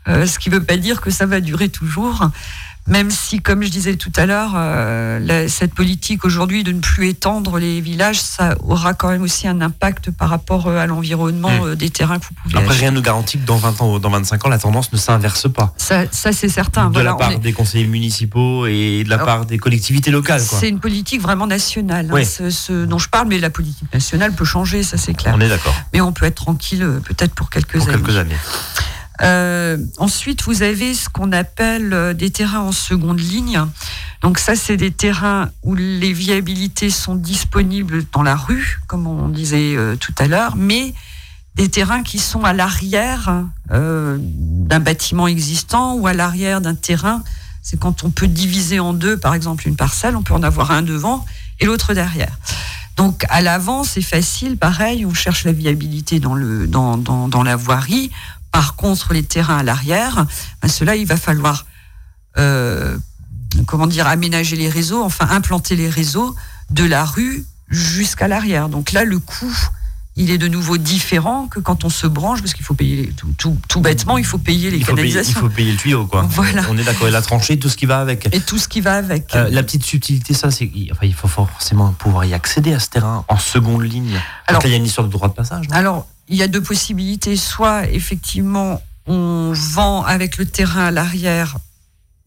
euh, 0.08 0.26
ce 0.26 0.38
qui 0.38 0.50
ne 0.50 0.56
veut 0.56 0.62
pas 0.62 0.76
dire 0.76 1.00
que 1.00 1.10
ça 1.10 1.26
va 1.26 1.40
durer 1.40 1.68
toujours. 1.68 2.30
Même 2.86 3.10
si, 3.10 3.40
comme 3.40 3.62
je 3.62 3.68
disais 3.68 3.96
tout 3.96 4.12
à 4.16 4.26
l'heure, 4.26 4.52
euh, 4.56 5.46
cette 5.48 5.74
politique 5.74 6.24
aujourd'hui 6.24 6.64
de 6.64 6.72
ne 6.72 6.80
plus 6.80 7.08
étendre 7.08 7.58
les 7.58 7.80
villages, 7.80 8.20
ça 8.20 8.56
aura 8.66 8.94
quand 8.94 9.08
même 9.08 9.22
aussi 9.22 9.46
un 9.46 9.60
impact 9.60 10.10
par 10.10 10.28
rapport 10.28 10.68
à 10.68 10.86
l'environnement 10.86 11.66
mmh. 11.66 11.74
des 11.76 11.90
terrains 11.90 12.18
que 12.18 12.24
vous 12.24 12.34
pouvez 12.42 12.58
Après, 12.58 12.74
rien 12.74 12.90
ne 12.90 13.00
garantit 13.00 13.38
que 13.38 13.46
dans 13.46 13.56
20 13.56 13.82
ans 13.82 13.94
ou 13.94 13.98
dans 13.98 14.10
25 14.10 14.46
ans, 14.46 14.48
la 14.48 14.58
tendance 14.58 14.92
ne 14.92 14.98
s'inverse 14.98 15.50
pas. 15.52 15.74
Ça, 15.76 16.06
c'est 16.10 16.48
certain. 16.48 16.90
De 16.90 17.00
la 17.00 17.14
part 17.14 17.38
des 17.38 17.52
conseillers 17.52 17.86
municipaux 17.86 18.66
et 18.66 19.04
de 19.04 19.10
la 19.10 19.18
part 19.18 19.46
des 19.46 19.58
collectivités 19.58 20.10
locales. 20.10 20.40
C'est 20.40 20.68
une 20.68 20.80
politique 20.80 21.20
vraiment 21.20 21.46
nationale, 21.46 22.10
hein, 22.12 22.24
ce, 22.24 22.84
dont 22.86 22.98
je 22.98 23.08
parle, 23.08 23.28
mais 23.28 23.38
la 23.38 23.50
politique 23.50 23.92
nationale 23.92 24.32
peut 24.32 24.44
changer, 24.44 24.82
ça 24.82 24.96
c'est 24.96 25.14
clair. 25.14 25.34
On 25.36 25.40
est 25.40 25.48
d'accord. 25.48 25.74
Mais 25.92 26.00
on 26.00 26.12
peut 26.12 26.26
être 26.26 26.36
tranquille 26.36 26.86
peut-être 27.04 27.34
pour 27.34 27.50
quelques 27.50 27.78
pour 27.78 27.88
années. 27.88 28.02
Quelques 28.02 28.16
années. 28.16 28.36
Euh, 29.22 29.76
ensuite, 29.98 30.42
vous 30.44 30.62
avez 30.62 30.94
ce 30.94 31.08
qu'on 31.08 31.32
appelle 31.32 31.92
euh, 31.92 32.14
des 32.14 32.30
terrains 32.30 32.60
en 32.60 32.72
seconde 32.72 33.20
ligne. 33.20 33.62
Donc 34.22 34.38
ça, 34.38 34.54
c'est 34.54 34.76
des 34.76 34.90
terrains 34.90 35.50
où 35.62 35.74
les 35.74 36.12
viabilités 36.12 36.90
sont 36.90 37.14
disponibles 37.14 38.04
dans 38.12 38.22
la 38.22 38.34
rue, 38.34 38.80
comme 38.86 39.06
on 39.06 39.28
disait 39.28 39.76
euh, 39.76 39.96
tout 39.96 40.14
à 40.18 40.26
l'heure, 40.26 40.56
mais 40.56 40.94
des 41.56 41.68
terrains 41.68 42.02
qui 42.02 42.18
sont 42.18 42.44
à 42.44 42.52
l'arrière 42.52 43.44
d'un 43.68 44.80
bâtiment 44.80 45.26
existant 45.26 45.94
ou 45.94 46.06
à 46.06 46.14
l'arrière 46.14 46.60
d'un 46.60 46.76
terrain. 46.76 47.22
C'est 47.60 47.78
quand 47.78 48.04
on 48.04 48.10
peut 48.10 48.28
diviser 48.28 48.80
en 48.80 48.94
deux, 48.94 49.18
par 49.18 49.34
exemple, 49.34 49.68
une 49.68 49.76
parcelle, 49.76 50.16
on 50.16 50.22
peut 50.22 50.32
en 50.32 50.44
avoir 50.44 50.70
un 50.70 50.82
devant 50.82 51.26
et 51.58 51.66
l'autre 51.66 51.92
derrière. 51.92 52.38
Donc 52.96 53.24
à 53.28 53.42
l'avant, 53.42 53.82
c'est 53.82 54.02
facile, 54.02 54.56
pareil, 54.56 55.04
on 55.04 55.12
cherche 55.12 55.44
la 55.44 55.52
viabilité 55.52 56.20
dans, 56.20 56.34
le, 56.34 56.66
dans, 56.66 56.96
dans, 56.96 57.28
dans 57.28 57.42
la 57.42 57.56
voirie. 57.56 58.10
Par 58.52 58.76
contre, 58.76 59.12
les 59.12 59.22
terrains 59.22 59.58
à 59.58 59.62
l'arrière, 59.62 60.26
ben 60.62 60.68
cela, 60.68 60.96
il 60.96 61.06
va 61.06 61.16
falloir 61.16 61.66
euh, 62.38 62.96
comment 63.66 63.86
dire 63.86 64.06
aménager 64.06 64.56
les 64.56 64.68
réseaux, 64.68 65.02
enfin 65.02 65.28
implanter 65.30 65.76
les 65.76 65.88
réseaux 65.88 66.34
de 66.70 66.84
la 66.84 67.04
rue 67.04 67.44
jusqu'à 67.68 68.28
l'arrière. 68.28 68.68
Donc 68.68 68.92
là, 68.92 69.04
le 69.04 69.18
coût, 69.18 69.54
il 70.16 70.30
est 70.30 70.38
de 70.38 70.48
nouveau 70.48 70.76
différent 70.76 71.46
que 71.46 71.60
quand 71.60 71.84
on 71.84 71.88
se 71.88 72.06
branche, 72.06 72.40
parce 72.40 72.52
qu'il 72.52 72.64
faut 72.64 72.74
payer 72.74 73.12
tout, 73.38 73.56
tout, 73.68 73.80
bêtement, 73.80 74.18
il 74.18 74.24
faut 74.24 74.38
payer 74.38 74.70
les 74.70 74.78
il 74.78 74.84
canalisations. 74.84 75.32
il 75.36 75.40
faut 75.40 75.48
payer 75.48 75.72
le 75.72 75.78
tuyau, 75.78 76.06
quoi. 76.06 76.26
Voilà. 76.28 76.62
On 76.68 76.76
est 76.76 76.84
d'accord. 76.84 77.08
Et 77.08 77.10
la 77.10 77.22
tranchée, 77.22 77.58
tout 77.58 77.68
ce 77.68 77.76
qui 77.76 77.86
va 77.86 78.00
avec. 78.00 78.28
Et 78.32 78.40
tout 78.40 78.58
ce 78.58 78.68
qui 78.68 78.80
va 78.80 78.94
avec. 78.94 79.34
Euh, 79.34 79.48
la 79.50 79.62
petite 79.62 79.84
subtilité, 79.84 80.34
ça, 80.34 80.50
c'est 80.50 80.70
enfin, 80.90 81.06
il 81.06 81.14
faut 81.14 81.28
forcément 81.28 81.92
pouvoir 81.92 82.24
y 82.24 82.34
accéder 82.34 82.74
à 82.74 82.80
ce 82.80 82.88
terrain 82.88 83.24
en 83.28 83.38
seconde 83.38 83.82
ligne. 83.82 84.20
Alors, 84.46 84.62
il 84.64 84.70
y 84.70 84.74
a 84.74 84.76
une 84.76 84.86
histoire 84.86 85.06
de 85.06 85.12
droit 85.12 85.28
de 85.28 85.34
passage. 85.34 85.66
alors, 85.70 86.06
il 86.30 86.36
y 86.36 86.42
a 86.42 86.48
deux 86.48 86.62
possibilités. 86.62 87.36
Soit, 87.36 87.88
effectivement, 87.90 88.80
on 89.06 89.52
vend 89.52 90.02
avec 90.04 90.38
le 90.38 90.46
terrain 90.46 90.86
à 90.86 90.90
l'arrière 90.90 91.58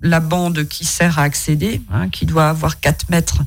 la 0.01 0.19
bande 0.19 0.67
qui 0.67 0.83
sert 0.83 1.17
à 1.17 1.24
accéder, 1.24 1.81
hein, 1.91 2.10
qui 2.10 2.25
doit 2.25 2.50
avoir 2.50 2.81
4 2.81 3.10
mètres, 3.10 3.41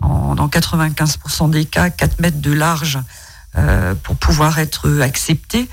en, 0.00 0.34
dans 0.34 0.48
95% 0.48 1.50
des 1.50 1.66
cas, 1.66 1.90
4 1.90 2.20
mètres 2.20 2.40
de 2.40 2.52
large 2.52 2.98
euh, 3.56 3.94
pour 4.02 4.16
pouvoir 4.16 4.58
être 4.58 5.02
accepté. 5.02 5.68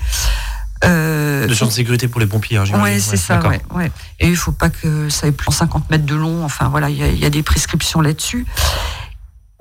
Euh, 0.84 1.46
de 1.46 1.54
champ 1.54 1.66
de 1.66 1.72
sécurité 1.72 2.06
pour 2.06 2.20
les 2.20 2.26
pompiers, 2.26 2.58
hein, 2.58 2.64
Oui, 2.74 3.00
c'est 3.00 3.16
ça. 3.16 3.40
Ouais, 3.70 3.90
Et 4.18 4.26
il 4.26 4.32
ne 4.32 4.36
faut 4.36 4.52
pas 4.52 4.68
que 4.68 5.08
ça 5.08 5.26
ait 5.26 5.32
plus 5.32 5.48
de 5.48 5.54
50 5.54 5.90
mètres 5.90 6.06
de 6.06 6.14
long. 6.14 6.44
Enfin, 6.44 6.68
voilà, 6.68 6.90
il 6.90 6.96
y, 6.96 7.18
y, 7.18 7.24
a 7.24 7.30
des 7.30 7.42
prescriptions 7.42 8.02
là-dessus. 8.02 8.46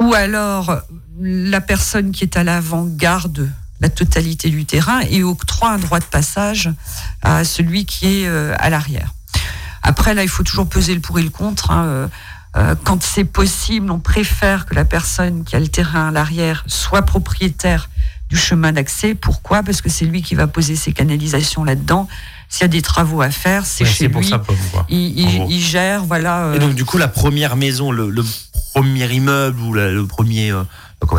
Ou 0.01 0.13
alors, 0.13 0.81
la 1.21 1.61
personne 1.61 2.11
qui 2.11 2.23
est 2.23 2.37
à 2.37 2.43
l'avant-garde 2.43 3.49
la 3.81 3.89
totalité 3.89 4.49
du 4.49 4.65
terrain 4.65 5.01
et 5.09 5.23
octroie 5.23 5.71
un 5.71 5.77
droit 5.77 5.99
de 5.99 6.05
passage 6.05 6.69
à 7.21 7.43
celui 7.43 7.85
qui 7.85 8.21
est 8.21 8.27
euh, 8.27 8.53
à 8.59 8.69
l'arrière. 8.69 9.13
Après, 9.83 10.13
là, 10.13 10.23
il 10.23 10.29
faut 10.29 10.43
toujours 10.43 10.67
peser 10.67 10.93
le 10.93 10.99
pour 10.99 11.19
et 11.19 11.23
le 11.23 11.29
contre. 11.29 11.71
Hein, 11.71 11.85
euh, 11.85 12.07
euh, 12.57 12.75
quand 12.83 13.01
c'est 13.03 13.23
possible, 13.23 13.91
on 13.91 13.99
préfère 13.99 14.65
que 14.65 14.75
la 14.75 14.85
personne 14.85 15.43
qui 15.43 15.55
a 15.55 15.59
le 15.59 15.67
terrain 15.67 16.09
à 16.09 16.11
l'arrière 16.11 16.63
soit 16.67 17.03
propriétaire 17.03 17.89
du 18.29 18.37
chemin 18.37 18.71
d'accès. 18.71 19.15
Pourquoi? 19.15 19.63
Parce 19.63 19.81
que 19.81 19.89
c'est 19.89 20.05
lui 20.05 20.21
qui 20.21 20.35
va 20.35 20.47
poser 20.47 20.75
ses 20.75 20.91
canalisations 20.91 21.63
là-dedans. 21.63 22.07
S'il 22.49 22.61
y 22.61 22.65
a 22.65 22.67
des 22.67 22.81
travaux 22.81 23.21
à 23.21 23.29
faire, 23.29 23.65
c'est 23.65 23.85
chez 23.85 24.07
lui. 24.07 24.27
Ça, 24.27 24.41
il, 24.89 25.61
gère, 25.61 26.03
voilà. 26.03 26.51
Et 26.55 26.59
donc, 26.59 26.73
du 26.73 26.83
coup, 26.83 26.97
la 26.97 27.07
première 27.07 27.55
maison, 27.55 27.91
le, 27.91 28.23
premier 28.81 29.11
immeuble 29.11 29.59
ou 29.61 29.73
le 29.73 30.05
premier, 30.05 30.53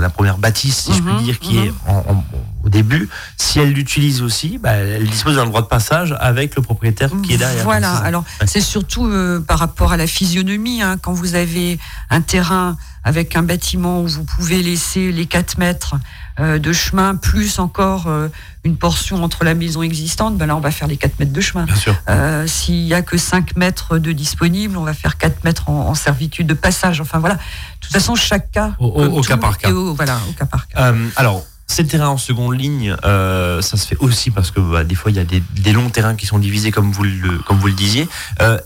la 0.00 0.10
première 0.10 0.38
bâtisse, 0.38 0.84
si 0.84 0.94
je 0.94 1.02
puis 1.02 1.12
mhm, 1.12 1.22
dire, 1.22 1.38
qui 1.38 1.58
est 1.58 1.70
mhm. 1.70 1.74
en 1.86 2.24
au 2.64 2.68
début, 2.68 3.08
si 3.36 3.58
elle 3.58 3.72
l'utilise 3.72 4.22
aussi, 4.22 4.58
bah, 4.58 4.72
elle 4.72 5.08
dispose 5.08 5.36
d'un 5.36 5.46
droit 5.46 5.62
de 5.62 5.66
passage 5.66 6.14
avec 6.20 6.56
le 6.56 6.62
propriétaire 6.62 7.10
qui 7.22 7.34
est 7.34 7.38
derrière. 7.38 7.64
Voilà, 7.64 7.96
alors 7.96 8.24
c'est 8.44 8.60
surtout 8.60 9.06
euh, 9.06 9.40
par 9.40 9.58
rapport 9.58 9.92
à 9.92 9.96
la 9.96 10.06
physionomie. 10.06 10.82
Hein, 10.82 10.98
quand 11.00 11.12
vous 11.12 11.34
avez 11.34 11.78
un 12.10 12.20
terrain 12.20 12.76
avec 13.02 13.34
un 13.34 13.42
bâtiment 13.42 14.02
où 14.02 14.08
vous 14.08 14.24
pouvez 14.24 14.62
laisser 14.62 15.10
les 15.10 15.24
4 15.24 15.56
mètres 15.58 15.94
euh, 15.94 15.98
de 16.40 16.72
chemin, 16.72 17.16
plus 17.16 17.58
encore 17.58 18.06
euh, 18.06 18.28
une 18.64 18.76
portion 18.76 19.22
entre 19.22 19.44
la 19.44 19.54
maison 19.54 19.82
existante, 19.82 20.36
ben 20.36 20.46
là 20.46 20.56
on 20.56 20.60
va 20.60 20.70
faire 20.70 20.88
les 20.88 20.96
4 20.96 21.18
mètres 21.18 21.32
de 21.32 21.40
chemin. 21.40 21.66
Euh, 22.08 22.46
S'il 22.46 22.84
n'y 22.84 22.94
a 22.94 23.02
que 23.02 23.16
5 23.16 23.56
mètres 23.56 23.98
de 23.98 24.12
disponible, 24.12 24.76
on 24.76 24.84
va 24.84 24.94
faire 24.94 25.18
4 25.18 25.44
mètres 25.44 25.68
en, 25.68 25.94
servitude 25.94 26.46
de 26.46 26.54
passage. 26.54 27.00
Enfin 27.00 27.18
voilà, 27.18 27.36
de 27.36 27.40
toute 27.80 27.92
façon 27.92 28.14
chaque 28.14 28.50
cas. 28.50 28.72
Au, 28.78 29.20
cas 29.22 29.36
par 29.36 29.58
cas. 29.58 29.70
voilà, 29.70 30.18
au 30.28 30.32
cas 30.32 30.46
par 30.46 30.68
cas. 30.68 30.94
alors, 31.16 31.44
ces 31.66 31.86
terrains 31.86 32.08
en 32.08 32.18
seconde 32.18 32.58
ligne, 32.58 32.96
ça 33.02 33.76
se 33.76 33.86
fait 33.86 33.96
aussi 34.00 34.30
parce 34.30 34.50
que 34.50 34.60
bah, 34.60 34.84
des 34.84 34.94
fois 34.94 35.10
il 35.10 35.16
y 35.16 35.20
a 35.20 35.24
des, 35.24 35.42
des, 35.56 35.72
longs 35.72 35.90
terrains 35.90 36.16
qui 36.16 36.26
sont 36.26 36.38
divisés 36.38 36.70
comme 36.70 36.90
vous 36.90 37.04
le, 37.04 37.38
comme 37.46 37.58
vous 37.58 37.68
le 37.68 37.74
disiez. 37.74 38.08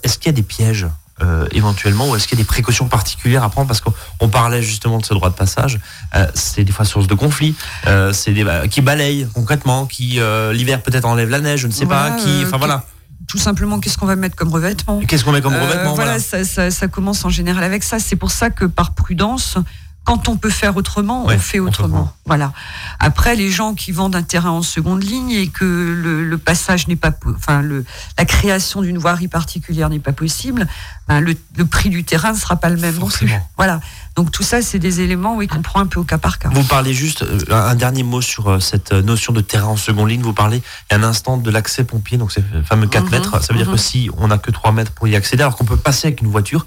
Est-ce 0.03 0.19
qu'il 0.19 0.27
y 0.27 0.35
a 0.35 0.37
des 0.37 0.43
pièges? 0.43 0.87
Euh, 1.23 1.47
éventuellement 1.53 2.09
ou 2.11 2.17
est-ce 2.17 2.27
qu'il 2.27 2.37
y 2.37 2.41
a 2.41 2.45
des 2.45 2.49
précautions 2.49 2.89
particulières 2.89 3.45
à 3.45 3.49
prendre 3.49 3.69
parce 3.69 3.81
qu'on 3.81 4.29
parlait 4.29 4.63
justement 4.63 4.99
de 4.99 5.05
ce 5.05 5.15
droit 5.15 5.31
de 5.31 5.35
passage 5.35 5.79
euh, 6.17 6.27
c'est 6.35 6.65
des 6.65 6.73
fois 6.73 6.85
source 6.85 7.07
de 7.07 7.15
conflit 7.15 7.55
euh, 7.87 8.13
c'est 8.13 8.33
des 8.33 8.43
bah, 8.43 8.67
qui 8.67 8.81
balayent 8.81 9.29
concrètement 9.33 9.87
qui 9.87 10.19
l'hiver 10.53 10.83
peut-être 10.83 11.05
enlève 11.05 11.29
la 11.29 11.41
neige 11.41 11.61
je 11.61 11.67
ne 11.69 11.73
sais 11.73 11.87
pas 11.87 12.13
qui 12.13 12.43
enfin 12.45 12.59
voilà. 12.59 12.85
Tout 13.27 13.39
simplement 13.39 13.81
qu'est-ce 13.81 13.97
qu'on 13.97 14.07
va 14.07 14.17
mettre 14.17 14.37
comme 14.37 14.53
revêtement 14.53 15.01
qu'est-ce 15.07 15.25
qu'on 15.25 15.33
met 15.33 15.41
comme 15.41 15.55
revêtement 15.55 15.95
voilà, 15.95 16.19
Ça, 16.19 16.45
ça, 16.45 16.71
ça, 16.71 16.89
commence 16.89 17.25
en 17.25 17.31
général 17.31 17.65
avec 17.65 17.83
ça. 17.83 17.99
C'est 17.99 18.17
pour 18.17 18.31
ça 18.31 18.51
que 18.51 18.67
par 18.67 18.93
prudence 18.95 19.57
quand 20.05 20.29
on 20.29 20.37
peut 20.37 20.51
faire 20.51 20.77
autrement, 20.77 21.25
on 21.27 21.39
fait 21.39 21.59
autrement. 21.59 22.13
Voilà. 22.27 22.53
Après, 23.01 23.35
les 23.37 23.51
gens 23.51 23.75
qui 23.75 23.91
vendent 23.91 24.17
un 24.17 24.23
terrain 24.23 24.51
en 24.51 24.63
seconde 24.63 25.03
ligne 25.03 25.31
et 25.31 25.49
que 25.49 25.65
le, 25.65 26.39
passage 26.39 26.89
n'est 26.89 26.97
pas, 26.97 27.11
enfin, 27.35 27.63
le, 27.63 27.85
la 28.19 28.25
création 28.25 28.83
d'une 28.83 28.99
voirie 28.99 29.29
particulière 29.29 29.89
n'est 29.89 29.99
pas 29.99 30.13
possible, 30.13 30.67
ben 31.09 31.21
le, 31.21 31.35
prix 31.65 31.89
du 31.91 32.05
terrain 32.05 32.33
ne 32.33 32.39
sera 32.39 32.57
pas 32.57 32.69
le 32.69 32.77
même 32.77 32.97
non 32.99 33.09
plus. 33.09 33.31
Voilà. 33.57 33.81
Donc 34.17 34.31
tout 34.31 34.43
ça, 34.43 34.63
c'est 34.63 34.79
des 34.79 35.01
éléments 35.01 35.37
oui, 35.37 35.49
qu'on 35.49 35.63
prend 35.63 35.81
un 35.81 35.87
peu 35.87 36.01
au 36.01 36.05
cas 36.05 36.19
par 36.19 36.39
cas. 36.39 36.49
Vous 36.53 36.63
parlez 36.63 36.95
juste, 36.95 37.23
euh, 37.23 37.39
un 37.51 37.75
dernier 37.75 38.05
mot 38.05 38.21
sur 38.21 38.49
euh, 38.49 38.61
cette 38.61 38.93
euh, 38.93 39.03
notion 39.03 39.33
de 39.33 39.41
terrain 39.41 39.67
en 39.67 39.77
seconde 39.77 40.09
ligne. 40.09 40.23
Vous 40.23 40.33
parlez 40.33 40.63
un 40.91 41.03
instant 41.03 41.37
de 41.37 41.51
l'accès 41.51 41.85
pompier, 41.85 42.17
donc 42.17 42.31
c'est 42.31 42.45
fameux 42.65 42.87
4 42.87 43.05
mhm. 43.05 43.11
mètres. 43.11 43.43
Ça 43.43 43.53
veut 43.53 43.59
dire 43.59 43.69
mhm. 43.69 43.75
que 43.75 43.81
si 43.81 44.11
on 44.17 44.29
n'a 44.29 44.39
que 44.39 44.51
3 44.51 44.73
mètres 44.73 44.93
pour 44.93 45.09
y 45.09 45.17
accéder, 45.17 45.43
alors 45.43 45.57
qu'on 45.57 45.65
peut 45.65 45.77
passer 45.77 46.09
avec 46.09 46.21
une 46.21 46.29
voiture, 46.29 46.65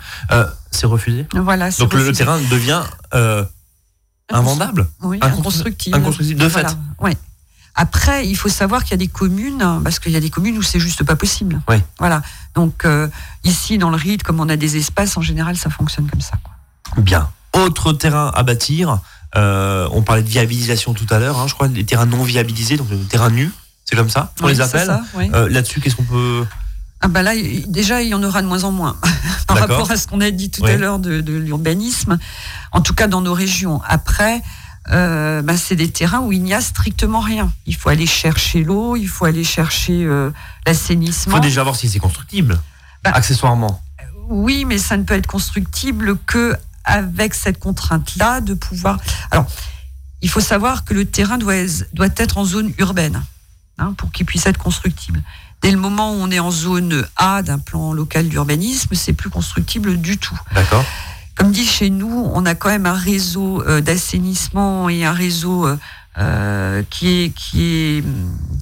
c'est 0.71 0.87
refusé. 0.87 1.25
Voilà. 1.33 1.69
Donc 1.71 1.93
Le, 1.93 2.11
terrain 2.11 2.37
devient 2.51 2.81
invendable 4.29 4.87
Oui, 5.01 5.19
inconstructible. 5.21 5.97
Inconstructible, 5.97 6.39
de 6.41 6.49
fait. 6.49 6.67
Après, 7.79 8.27
il 8.27 8.35
faut 8.35 8.49
savoir 8.49 8.83
qu'il 8.83 8.91
y 8.91 8.95
a 8.95 8.97
des 8.97 9.07
communes, 9.07 9.63
parce 9.83 9.99
qu'il 9.99 10.11
y 10.11 10.15
a 10.15 10.19
des 10.19 10.31
communes 10.31 10.57
où 10.57 10.63
c'est 10.63 10.79
juste 10.79 11.03
pas 11.03 11.15
possible. 11.15 11.61
Oui. 11.69 11.77
Voilà. 11.99 12.23
Donc 12.55 12.87
ici, 13.43 13.77
dans 13.77 13.89
le 13.91 13.97
RID, 13.97 14.23
comme 14.23 14.39
on 14.39 14.49
a 14.49 14.55
des 14.55 14.77
espaces, 14.77 15.15
en 15.15 15.21
général, 15.21 15.57
ça 15.57 15.69
fonctionne 15.69 16.09
comme 16.09 16.21
ça. 16.21 16.37
Quoi. 16.43 17.03
Bien. 17.03 17.29
Autre 17.53 17.93
terrain 17.93 18.31
à 18.35 18.43
bâtir, 18.43 18.99
euh, 19.35 19.87
on 19.91 20.01
parlait 20.01 20.23
de 20.23 20.29
viabilisation 20.29 20.93
tout 20.93 21.07
à 21.09 21.19
l'heure, 21.19 21.39
hein, 21.39 21.47
je 21.47 21.53
crois, 21.53 21.67
les 21.67 21.85
terrains 21.85 22.05
non 22.05 22.23
viabilisés, 22.23 22.77
donc 22.77 22.89
les 22.89 22.97
terrains 22.97 23.29
nus, 23.29 23.51
c'est 23.85 23.95
comme 23.95 24.09
ça, 24.09 24.33
on 24.41 24.47
les 24.47 24.61
appelle. 24.61 24.99
Euh, 25.15 25.49
là-dessus, 25.49 25.81
qu'est-ce 25.81 25.95
qu'on 25.95 26.03
peut... 26.03 26.45
Ah 27.01 27.07
bah 27.07 27.21
là, 27.21 27.33
déjà, 27.67 28.01
il 28.01 28.09
y 28.09 28.13
en 28.15 28.23
aura 28.23 28.41
de 28.41 28.47
moins 28.47 28.63
en 28.63 28.71
moins 28.71 28.97
par 29.47 29.57
rapport 29.57 29.91
à 29.91 29.97
ce 29.97 30.07
qu'on 30.07 30.21
a 30.21 30.31
dit 30.31 30.49
tout 30.49 30.65
à 30.65 30.75
l'heure 30.75 30.99
de, 30.99 31.21
l'urbanisme, 31.37 32.17
en 32.71 32.81
tout 32.81 32.93
cas 32.93 33.07
dans 33.07 33.21
nos 33.21 33.33
régions. 33.33 33.81
Après, 33.87 34.41
euh, 34.89 35.41
bah, 35.41 35.57
c'est 35.57 35.75
des 35.75 35.91
terrains 35.91 36.21
où 36.21 36.31
il 36.31 36.41
n'y 36.41 36.53
a 36.53 36.61
strictement 36.61 37.19
rien. 37.19 37.51
Il 37.65 37.75
faut 37.75 37.89
aller 37.89 38.07
chercher 38.07 38.63
l'eau, 38.63 38.95
il 38.95 39.07
faut 39.07 39.25
aller 39.25 39.43
chercher 39.43 40.07
l'assainissement. 40.65 41.33
Il 41.33 41.37
faut 41.37 41.43
déjà 41.43 41.63
voir 41.63 41.75
si 41.75 41.87
c'est 41.87 41.99
constructible, 41.99 42.59
bah, 43.03 43.11
accessoirement. 43.13 43.81
Oui, 44.29 44.65
mais 44.65 44.77
ça 44.77 44.97
ne 44.97 45.03
peut 45.03 45.13
être 45.13 45.27
constructible 45.27 46.17
que 46.25 46.57
avec 46.87 47.33
cette 47.33 47.59
contrainte-là 47.59 48.41
de 48.41 48.53
pouvoir. 48.53 48.97
Alors, 49.29 49.45
il 50.21 50.29
faut 50.29 50.39
savoir 50.39 50.85
que 50.85 50.93
le 50.93 51.05
terrain 51.05 51.37
doit, 51.37 51.53
doit 51.93 52.09
être 52.15 52.37
en 52.37 52.45
zone 52.45 52.73
urbaine 52.79 53.21
hein, 53.77 53.93
pour 53.97 54.11
qu'il 54.11 54.25
puisse 54.25 54.45
être 54.45 54.57
constructible. 54.57 55.21
Dès 55.61 55.71
le 55.71 55.77
moment 55.77 56.11
où 56.13 56.15
on 56.15 56.29
est 56.31 56.39
en 56.39 56.51
zone 56.51 57.05
A 57.15 57.41
d'un 57.41 57.57
plan 57.57 57.93
local 57.93 58.29
d'urbanisme, 58.29 58.93
c'est 58.93 59.13
plus 59.13 59.29
constructible 59.29 59.97
du 59.97 60.17
tout. 60.17 60.37
D'accord. 60.53 60.85
Comme 61.35 61.51
dit 61.51 61.65
chez 61.65 61.89
nous, 61.89 62.29
on 62.33 62.45
a 62.45 62.55
quand 62.55 62.69
même 62.69 62.85
un 62.85 62.93
réseau 62.93 63.63
euh, 63.63 63.81
d'assainissement 63.81 64.89
et 64.89 65.05
un 65.05 65.11
réseau 65.11 65.67
euh, 65.67 65.77
euh, 66.17 66.83
qui 66.89 67.09
est 67.09 67.29
qui 67.29 67.63
est 67.63 68.03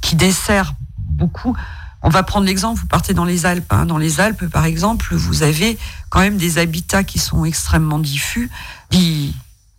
qui 0.01 0.15
dessert 0.15 0.73
beaucoup. 0.97 1.55
On 2.01 2.09
va 2.09 2.21
prendre 2.21 2.45
l'exemple, 2.45 2.79
vous 2.79 2.87
partez 2.87 3.13
dans 3.13 3.25
les 3.25 3.45
Alpes. 3.45 3.71
Hein. 3.71 3.85
Dans 3.85 3.97
les 3.97 4.19
Alpes, 4.19 4.45
par 4.47 4.65
exemple, 4.65 5.15
vous 5.15 5.41
avez 5.41 5.77
quand 6.09 6.19
même 6.19 6.37
des 6.37 6.59
habitats 6.59 7.03
qui 7.03 7.17
sont 7.17 7.45
extrêmement 7.45 7.97
diffus. 7.97 8.51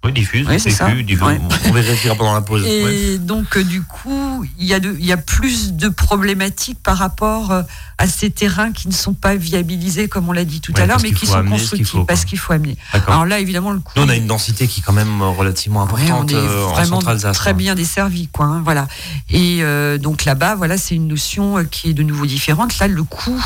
Oui, 0.06 0.12
diffus, 0.12 0.44
oui, 0.48 0.58
c'est 0.58 0.70
ça. 0.70 0.90
Diffus. 0.90 1.24
On 1.66 1.72
vérifiera 1.72 2.14
pendant 2.14 2.34
la 2.34 2.40
pause. 2.40 2.64
Et 2.64 3.18
donc, 3.18 3.56
euh, 3.56 3.64
du 3.64 3.82
coup, 3.82 4.44
il 4.58 4.66
y, 4.66 4.74
a 4.74 4.78
il 4.78 5.04
y 5.04 5.12
a 5.12 5.16
plus 5.16 5.72
de 5.74 5.88
problématiques 5.88 6.78
par 6.82 6.98
rapport 6.98 7.50
euh, 7.50 7.62
à 7.98 8.06
ces 8.06 8.30
terrains 8.30 8.72
qui 8.72 8.88
ne 8.88 8.92
sont 8.92 9.14
pas 9.14 9.36
viabilisés, 9.36 10.08
comme 10.08 10.28
on 10.28 10.32
l'a 10.32 10.44
dit 10.44 10.60
tout 10.60 10.72
à 10.76 10.86
l'heure, 10.86 10.98
mais 11.02 11.12
qui 11.12 11.26
sont 11.26 11.44
constructifs 11.44 12.06
parce 12.06 12.24
qu'il 12.24 12.38
faut 12.38 12.52
amener. 12.52 12.76
Alors 13.06 13.24
là, 13.24 13.40
évidemment, 13.40 13.70
le 13.70 13.80
coût. 13.80 13.92
Nous, 13.96 14.02
on 14.02 14.08
a 14.08 14.16
une 14.16 14.26
densité 14.26 14.66
qui 14.66 14.80
est 14.80 14.82
quand 14.82 14.92
même 14.92 15.22
relativement 15.22 15.82
importante. 15.82 16.24
on 16.24 16.28
est 16.28 16.34
euh, 16.34 16.66
vraiment 16.66 17.00
très 17.00 17.54
bien 17.54 17.74
desservi, 17.74 18.28
quoi. 18.28 18.46
Hein, 18.46 18.60
voilà. 18.62 18.86
Et 19.30 19.58
euh, 19.62 19.98
donc 19.98 20.24
là-bas, 20.24 20.54
voilà, 20.56 20.76
c'est 20.76 20.94
une 20.94 21.08
notion 21.08 21.58
euh, 21.58 21.64
qui 21.64 21.90
est 21.90 21.94
de 21.94 22.02
nouveau 22.02 22.26
différente. 22.26 22.78
Là, 22.78 22.88
le 22.88 23.02
coût. 23.02 23.44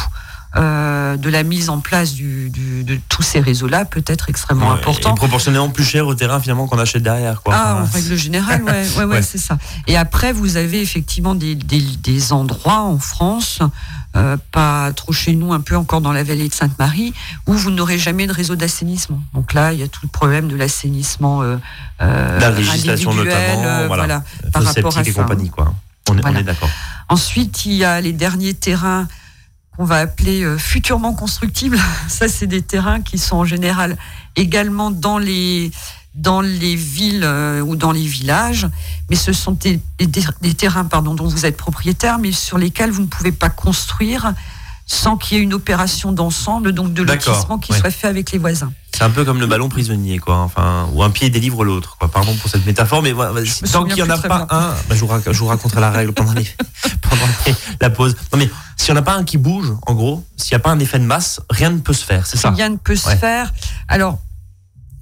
De 0.57 1.29
la 1.29 1.43
mise 1.43 1.71
en 1.71 1.81
place 1.81 2.15
du, 2.15 2.51
de 2.51 2.99
tous 3.09 3.23
ces 3.23 3.41
réseaux-là 3.41 3.85
peut 3.85 4.05
être 4.07 4.29
extrêmement 4.29 4.73
important. 4.73 5.15
Et 5.15 5.17
proportionnellement 5.17 5.71
plus 5.71 5.85
cher 5.85 6.07
au 6.07 6.15
terrain 6.15 6.41
finalement 6.41 6.67
qu'on 6.67 6.79
achète 6.79 7.03
derrière. 7.03 7.43
Quoi. 7.43 7.55
Ah, 7.57 7.83
en 7.83 7.93
règle 7.93 8.17
générale, 8.17 8.63
ouais, 8.67 8.87
ouais, 8.97 9.05
ouais, 9.05 9.23
c'est 9.23 9.39
ça. 9.39 9.59
Et 9.87 9.97
après, 9.97 10.33
vous 10.33 10.57
avez 10.57 10.81
effectivement 10.81 11.35
des, 11.35 11.55
des, 11.55 11.81
des 11.81 12.33
endroits 12.33 12.81
en 12.81 12.99
France 12.99 13.61
euh, 14.17 14.37
pas 14.51 14.93
trop 14.93 15.13
chez 15.13 15.37
nous, 15.37 15.53
un 15.53 15.61
peu 15.61 15.77
encore 15.77 16.01
dans 16.01 16.13
la 16.13 16.25
vallée 16.25 16.49
de 16.49 16.53
Sainte-Marie, 16.53 17.15
où 17.47 17.53
vous 17.53 17.71
n'aurez 17.71 17.97
jamais 17.97 18.27
de 18.27 18.33
réseau 18.33 18.57
d'assainissement. 18.57 19.23
Donc 19.35 19.53
là, 19.53 19.73
il 19.73 19.79
y 19.79 19.85
a 19.85 19.89
tout 19.89 20.01
le 20.03 20.09
problème 20.09 20.49
de 20.49 20.57
l'assainissement. 20.57 21.43
Euh, 21.43 21.59
euh 22.03 22.41
la 22.41 22.51
législation 22.51 23.15
notamment, 23.15 23.65
euh, 23.65 23.87
voilà, 23.87 24.25
par 24.53 24.65
rapport 24.65 24.99
à 24.99 25.05
ça. 25.05 25.13
compagnie, 25.13 25.51
quoi. 25.51 25.73
On 26.11 26.19
est, 26.19 26.27
on 26.27 26.35
est 26.35 26.43
d'accord. 26.43 26.71
Ensuite, 27.09 27.67
il 27.67 27.75
y 27.75 27.85
a 27.85 28.01
les 28.01 28.13
derniers 28.13 28.55
terrains 28.55 29.07
qu'on 29.81 29.87
va 29.87 29.97
appeler 29.97 30.47
futurement 30.59 31.15
constructibles. 31.15 31.79
Ça, 32.09 32.29
c'est 32.29 32.47
des 32.47 32.61
terrains 32.61 33.01
qui 33.01 33.17
sont 33.17 33.37
en 33.37 33.45
général 33.47 33.97
également 34.37 34.91
dans 34.91 35.17
les 35.17 35.71
dans 36.15 36.43
les 36.43 36.75
villes 36.75 37.23
euh, 37.25 37.63
ou 37.63 37.77
dans 37.77 37.93
les 37.93 38.05
villages, 38.05 38.69
mais 39.09 39.17
ce 39.17 39.33
sont 39.33 39.53
des, 39.53 39.81
terrains 40.55 40.85
pardon, 40.85 41.15
dont 41.15 41.29
vous 41.29 41.47
êtes 41.47 41.57
propriétaire, 41.57 42.19
mais 42.19 42.33
sur 42.33 42.59
lesquels 42.59 42.91
vous 42.91 43.03
ne 43.03 43.07
pouvez 43.07 43.33
pas 43.33 43.49
construire 43.49 44.35
sans 44.93 45.17
qu'il 45.17 45.37
y 45.37 45.41
ait 45.41 45.45
une 45.45 45.55
opération 45.55 46.11
d'ensemble, 46.11 46.73
donc 46.73 46.93
de 46.93 47.05
lotissement 47.05 47.59
qui 47.59 47.73
soit 47.73 47.93
fait 47.93 48.09
avec 48.09 48.33
les 48.33 48.39
voisins. 48.39 48.73
C'est 48.93 49.05
un 49.05 49.11
peu 49.11 49.25
comme 49.25 49.39
le 49.39 49.47
ballon 49.47 49.69
prisonnier, 49.69 50.19
quoi. 50.19 50.39
Enfin, 50.39 50.89
ou 50.93 51.05
un 51.05 51.11
pied 51.11 51.31
délivre 51.31 51.65
l'autre, 51.65 51.97
quoi. 51.97 52.11
Pardon 52.11 52.35
pour 52.35 52.51
cette 52.51 52.67
métaphore, 52.67 53.01
mais 53.01 53.15
tant 53.73 53.85
qu'il 53.85 53.95
n'y 53.95 54.03
en 54.03 54.11
a 54.11 54.19
pas 54.19 54.49
un, 54.51 54.75
bah, 54.89 54.97
je, 54.97 55.05
vous 55.39 55.47
raconterai 55.47 55.81
la 55.81 55.93
règle 55.93 56.13
pendant, 56.13 56.33
pendant 57.03 57.23
la 57.81 57.91
pause. 57.91 58.17
Non, 58.33 58.39
mais 58.39 58.51
s'il 58.77 58.93
n'y 58.93 58.99
en 58.99 59.03
a 59.03 59.05
pas 59.05 59.15
un 59.15 59.23
qui 59.23 59.39
bouge, 59.39 59.73
en 59.87 59.95
gros, 59.95 60.27
s'il 60.37 60.57
n'y 60.57 60.61
a 60.61 60.65
pas 60.65 60.71
un 60.71 60.81
effet 60.81 60.99
de 60.99 61.05
masse, 61.05 61.41
rien 61.51 61.71
ne 61.71 61.79
peut 61.79 61.93
se 61.93 62.05
faire, 62.05 62.27
c'est 62.27 62.37
ça? 62.37 62.51
Rien 62.51 62.71
ne 62.71 62.77
peut 62.77 62.97
se 62.97 63.11
faire. 63.11 63.53
Alors, 63.87 64.19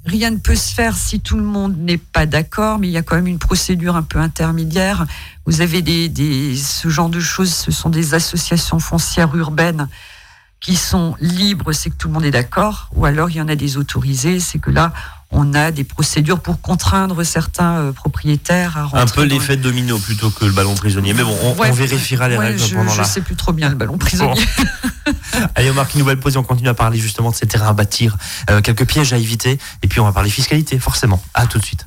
rien 0.08 0.30
ne 0.30 0.38
peut 0.38 0.56
se 0.56 0.74
faire 0.74 0.96
si 0.96 1.20
tout 1.20 1.36
le 1.36 1.42
monde 1.44 1.76
n'est 1.78 1.98
pas 1.98 2.26
d'accord, 2.26 2.78
mais 2.78 2.88
il 2.88 2.92
y 2.92 2.96
a 2.96 3.02
quand 3.02 3.16
même 3.16 3.26
une 3.26 3.38
procédure 3.38 3.96
un 3.96 4.02
peu 4.02 4.18
intermédiaire. 4.18 5.06
Vous 5.46 5.60
avez 5.60 5.82
des, 5.82 6.56
ce 6.56 6.88
genre 6.88 7.08
de 7.08 7.20
choses, 7.20 7.52
ce 7.52 7.70
sont 7.70 7.90
des 7.90 8.14
associations 8.14 8.78
foncières 8.78 9.34
urbaines 9.36 9.88
qui 10.60 10.74
sont 10.74 11.14
libres, 11.20 11.72
c'est 11.72 11.90
que 11.90 11.96
tout 11.96 12.08
le 12.08 12.14
monde 12.14 12.24
est 12.24 12.32
d'accord, 12.32 12.88
ou 12.94 13.04
alors 13.04 13.30
il 13.30 13.36
y 13.36 13.40
en 13.40 13.48
a 13.48 13.54
des 13.54 13.76
autorisés, 13.76 14.40
c'est 14.40 14.58
que 14.58 14.70
là, 14.70 14.92
on 15.30 15.54
a 15.54 15.70
des 15.70 15.84
procédures 15.84 16.40
pour 16.40 16.60
contraindre 16.60 17.24
certains 17.24 17.76
euh, 17.76 17.92
propriétaires 17.92 18.76
à 18.76 18.84
rentrer. 18.84 19.00
Un 19.00 19.06
peu 19.06 19.22
l'effet 19.22 19.56
de 19.56 19.62
domino 19.62 19.98
plutôt 19.98 20.30
que 20.30 20.44
le 20.46 20.52
ballon 20.52 20.74
prisonnier. 20.74 21.12
Mais 21.12 21.22
bon, 21.22 21.36
on, 21.42 21.72
vérifiera 21.72 22.28
les 22.28 22.38
règles 22.38 22.58
je, 22.58 22.74
pendant 22.74 22.90
je 22.90 23.00
ne 23.00 23.06
sais 23.06 23.20
plus 23.20 23.36
trop 23.36 23.52
bien 23.52 23.68
le 23.68 23.74
ballon 23.74 23.98
prisonnier. 23.98 24.42
Allez, 25.54 25.70
on 25.70 25.74
marque 25.74 25.94
une 25.94 26.00
nouvelle 26.00 26.20
pause 26.20 26.34
et 26.34 26.38
on 26.38 26.42
continue 26.42 26.68
à 26.68 26.74
parler 26.74 26.98
justement 26.98 27.30
de 27.30 27.34
ces 27.34 27.46
terrains 27.46 27.68
à 27.68 27.72
bâtir, 27.72 28.16
euh, 28.50 28.60
quelques 28.60 28.86
pièges 28.86 29.12
à 29.12 29.18
éviter, 29.18 29.58
et 29.82 29.88
puis 29.88 30.00
on 30.00 30.04
va 30.04 30.12
parler 30.12 30.30
fiscalité, 30.30 30.78
forcément. 30.78 31.22
À 31.34 31.46
tout 31.46 31.58
de 31.58 31.64
suite. 31.64 31.86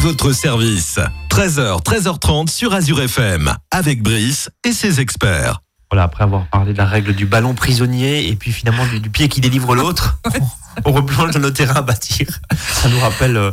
Votre 0.00 0.32
service. 0.32 0.98
13h, 1.28 1.82
13h30 1.82 2.48
sur 2.48 2.72
Azure 2.72 3.02
FM, 3.02 3.54
avec 3.70 4.02
Brice 4.02 4.48
et 4.64 4.72
ses 4.72 4.98
experts. 4.98 5.60
Voilà, 5.90 6.04
après 6.04 6.24
avoir 6.24 6.46
parlé 6.46 6.72
de 6.72 6.78
la 6.78 6.86
règle 6.86 7.14
du 7.14 7.26
ballon 7.26 7.52
prisonnier 7.52 8.26
et 8.28 8.34
puis 8.34 8.50
finalement 8.50 8.86
du, 8.86 9.10
pied 9.10 9.28
qui 9.28 9.42
délivre 9.42 9.74
l'autre, 9.74 10.18
on, 10.86 10.92
replonge 10.92 11.32
dans 11.32 11.40
nos 11.40 11.50
terrains 11.50 11.76
à 11.76 11.82
bâtir. 11.82 12.28
Ça 12.56 12.88
nous 12.88 12.98
rappelle. 12.98 13.36
Euh, 13.36 13.50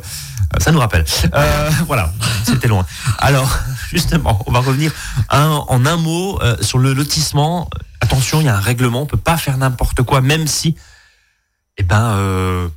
ça 0.59 0.71
nous 0.71 0.79
rappelle. 0.79 1.03
Euh, 1.33 1.69
voilà, 1.85 2.13
c'était 2.45 2.69
loin. 2.69 2.85
Alors, 3.17 3.59
justement, 3.91 4.41
on 4.47 4.51
va 4.53 4.59
revenir 4.59 4.93
en 5.29 5.85
un 5.85 5.97
mot 5.97 6.41
euh, 6.41 6.55
sur 6.61 6.77
le 6.77 6.93
lotissement. 6.93 7.69
Attention, 7.99 8.39
il 8.39 8.45
y 8.45 8.49
a 8.49 8.55
un 8.55 8.61
règlement, 8.61 9.01
on 9.01 9.05
peut 9.05 9.17
pas 9.17 9.35
faire 9.35 9.57
n'importe 9.57 10.01
quoi, 10.03 10.21
même 10.21 10.47
si, 10.47 10.75
eh 11.77 11.83
ben, 11.83 12.69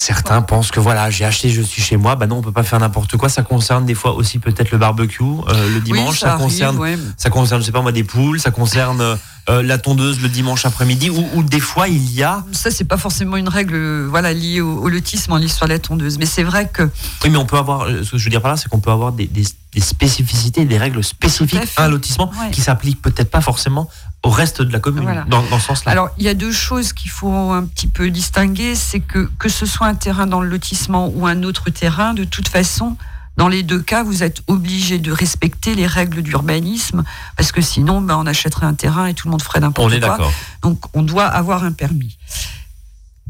Certains 0.00 0.42
pensent 0.42 0.70
que 0.70 0.78
voilà, 0.78 1.10
j'ai 1.10 1.24
acheté, 1.24 1.50
je 1.50 1.60
suis 1.60 1.82
chez 1.82 1.96
moi. 1.96 2.14
Bah 2.14 2.28
non, 2.28 2.36
on 2.36 2.40
peut 2.40 2.52
pas 2.52 2.62
faire 2.62 2.78
n'importe 2.78 3.16
quoi. 3.16 3.28
Ça 3.28 3.42
concerne 3.42 3.84
des 3.84 3.96
fois 3.96 4.12
aussi 4.14 4.38
peut-être 4.38 4.70
le 4.70 4.78
barbecue 4.78 5.24
euh, 5.24 5.74
le 5.74 5.80
dimanche. 5.80 6.20
ça, 6.20 6.36
concerne, 6.36 6.78
ça 7.16 7.30
concerne, 7.30 7.60
je 7.60 7.66
sais 7.66 7.72
pas 7.72 7.82
moi, 7.82 7.90
des 7.90 8.04
poules. 8.04 8.38
Ça 8.38 8.52
concerne 8.52 9.18
euh, 9.48 9.62
la 9.62 9.76
tondeuse 9.76 10.20
le 10.20 10.28
dimanche 10.28 10.64
après-midi. 10.64 11.10
Ou, 11.10 11.42
des 11.42 11.58
fois 11.58 11.88
il 11.88 12.12
y 12.12 12.22
a. 12.22 12.44
Ça 12.52 12.70
c'est 12.70 12.84
pas 12.84 12.96
forcément 12.96 13.36
une 13.36 13.48
règle, 13.48 14.06
voilà, 14.06 14.32
liée 14.32 14.60
au, 14.60 14.82
au 14.82 14.88
lotisme 14.88 15.32
en 15.32 15.36
l'histoire 15.36 15.66
de 15.66 15.74
la 15.74 15.80
tondeuse. 15.80 16.16
Mais 16.20 16.26
c'est 16.26 16.44
vrai 16.44 16.70
que. 16.72 16.84
Oui, 17.24 17.30
mais 17.30 17.38
on 17.38 17.46
peut 17.46 17.58
avoir. 17.58 17.82
Euh, 17.82 18.04
ce 18.04 18.12
que 18.12 18.18
je 18.18 18.24
veux 18.24 18.30
dire 18.30 18.40
par 18.40 18.52
là, 18.52 18.56
c'est 18.56 18.68
qu'on 18.68 18.78
peut 18.78 18.92
avoir 18.92 19.10
des, 19.10 19.26
des, 19.26 19.44
des, 19.72 19.80
spécificités, 19.80 20.64
des 20.64 20.78
règles 20.78 21.02
spécifiques 21.02 21.72
à, 21.76 21.86
un 21.86 21.88
lotissement 21.88 22.30
qui 22.52 22.60
s'appliquent 22.60 23.02
peut-être 23.02 23.32
pas 23.32 23.40
forcément 23.40 23.90
au 24.24 24.30
reste 24.30 24.62
de 24.62 24.72
la 24.72 24.80
commune, 24.80 25.24
dans, 25.28 25.42
ce 25.42 25.66
sens-là. 25.66 25.92
Alors, 25.92 26.10
il 26.18 26.24
y 26.24 26.28
a 26.28 26.34
deux 26.34 26.52
choses 26.52 26.92
qu'il 26.92 27.10
faut 27.10 27.30
un 27.30 27.64
petit 27.64 27.86
peu 27.86 28.10
distinguer, 28.10 28.74
c'est 28.74 29.00
que 29.00 29.30
que 29.38 29.48
ce 29.48 29.64
soit 29.64 29.86
un 29.86 29.94
terrain 29.94 30.26
dans 30.26 30.40
le 30.40 30.48
lotissement 30.48 31.08
ou 31.14 31.26
un 31.26 31.42
autre 31.44 31.70
terrain, 31.70 32.14
de 32.14 32.24
toute 32.24 32.48
façon, 32.48 32.96
dans 33.36 33.46
les 33.46 33.62
deux 33.62 33.80
cas, 33.80 34.02
vous 34.02 34.24
êtes 34.24 34.42
obligé 34.48 34.98
de 34.98 35.12
respecter 35.12 35.76
les 35.76 35.86
règles 35.86 36.22
d'urbanisme, 36.22 37.04
parce 37.36 37.52
que 37.52 37.60
sinon, 37.60 38.00
ben, 38.00 38.16
on 38.16 38.26
achèterait 38.26 38.66
un 38.66 38.74
terrain 38.74 39.06
et 39.06 39.14
tout 39.14 39.28
le 39.28 39.30
monde 39.30 39.42
ferait 39.42 39.60
n'importe 39.60 39.88
quoi. 39.88 39.94
On 39.94 39.96
est 39.96 40.00
d'accord. 40.00 40.32
Donc, 40.62 40.80
on 40.94 41.02
doit 41.02 41.26
avoir 41.26 41.62
un 41.62 41.72
permis 41.72 42.18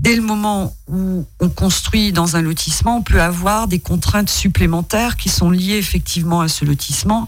dès 0.00 0.14
le 0.14 0.22
moment 0.22 0.74
où 0.87 1.26
on 1.40 1.48
construit 1.48 2.12
dans 2.12 2.37
un 2.37 2.42
lotissement, 2.42 2.98
on 2.98 3.02
peut 3.02 3.20
avoir 3.20 3.66
des 3.68 3.80
contraintes 3.80 4.30
supplémentaires 4.30 5.16
qui 5.16 5.28
sont 5.28 5.50
liées 5.50 5.76
effectivement 5.76 6.40
à 6.40 6.48
ce 6.48 6.64
lotissement. 6.64 7.26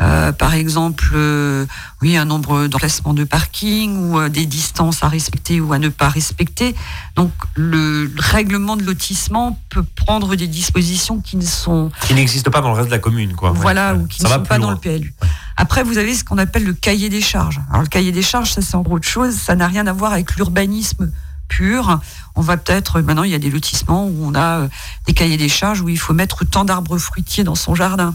Euh, 0.00 0.32
par 0.32 0.54
exemple, 0.54 1.10
euh, 1.14 1.66
oui, 2.02 2.16
un 2.16 2.24
nombre 2.24 2.66
d'emplacements 2.68 3.14
de 3.14 3.24
parking 3.24 3.96
ou 3.96 4.18
euh, 4.18 4.28
des 4.28 4.46
distances 4.46 5.04
à 5.04 5.08
respecter 5.08 5.60
ou 5.60 5.72
à 5.72 5.78
ne 5.78 5.88
pas 5.88 6.08
respecter. 6.08 6.74
Donc, 7.16 7.32
le 7.54 8.10
règlement 8.18 8.76
de 8.76 8.82
lotissement 8.82 9.58
peut 9.68 9.84
prendre 9.84 10.34
des 10.36 10.48
dispositions 10.48 11.20
qui 11.20 11.36
ne 11.36 11.44
sont 11.44 11.90
qui 12.06 12.14
n'existent 12.14 12.50
pas 12.50 12.60
dans 12.62 12.70
le 12.70 12.76
reste 12.76 12.88
de 12.88 12.94
la 12.94 12.98
commune, 12.98 13.34
quoi. 13.34 13.50
Voilà, 13.50 13.94
ou 13.94 14.06
qui 14.06 14.22
ne 14.24 14.28
sont 14.28 14.42
pas 14.42 14.58
dans 14.58 14.70
le 14.70 14.78
PLU. 14.78 15.14
Après, 15.58 15.82
vous 15.82 15.98
avez 15.98 16.14
ce 16.14 16.24
qu'on 16.24 16.38
appelle 16.38 16.64
le 16.64 16.74
cahier 16.74 17.08
des 17.08 17.20
charges. 17.20 17.60
Alors, 17.70 17.82
le 17.82 17.88
cahier 17.88 18.12
des 18.12 18.22
charges, 18.22 18.52
ça 18.52 18.62
c'est 18.62 18.74
en 18.74 18.84
autre 18.84 19.06
chose. 19.06 19.34
Ça 19.34 19.54
n'a 19.54 19.68
rien 19.68 19.86
à 19.86 19.92
voir 19.92 20.12
avec 20.12 20.34
l'urbanisme 20.36 21.10
pur. 21.48 22.00
On 22.34 22.40
va 22.40 22.56
peut-être, 22.56 23.00
maintenant 23.00 23.22
il 23.22 23.30
y 23.30 23.34
a 23.34 23.38
des 23.38 23.50
lotissements 23.50 24.06
où 24.06 24.24
on 24.24 24.34
a 24.34 24.60
euh, 24.60 24.68
des 25.06 25.12
cahiers 25.14 25.36
des 25.36 25.48
charges 25.48 25.80
où 25.80 25.88
il 25.88 25.98
faut 25.98 26.12
mettre 26.12 26.44
tant 26.44 26.64
d'arbres 26.64 26.98
fruitiers 26.98 27.44
dans 27.44 27.54
son 27.54 27.74
jardin, 27.74 28.14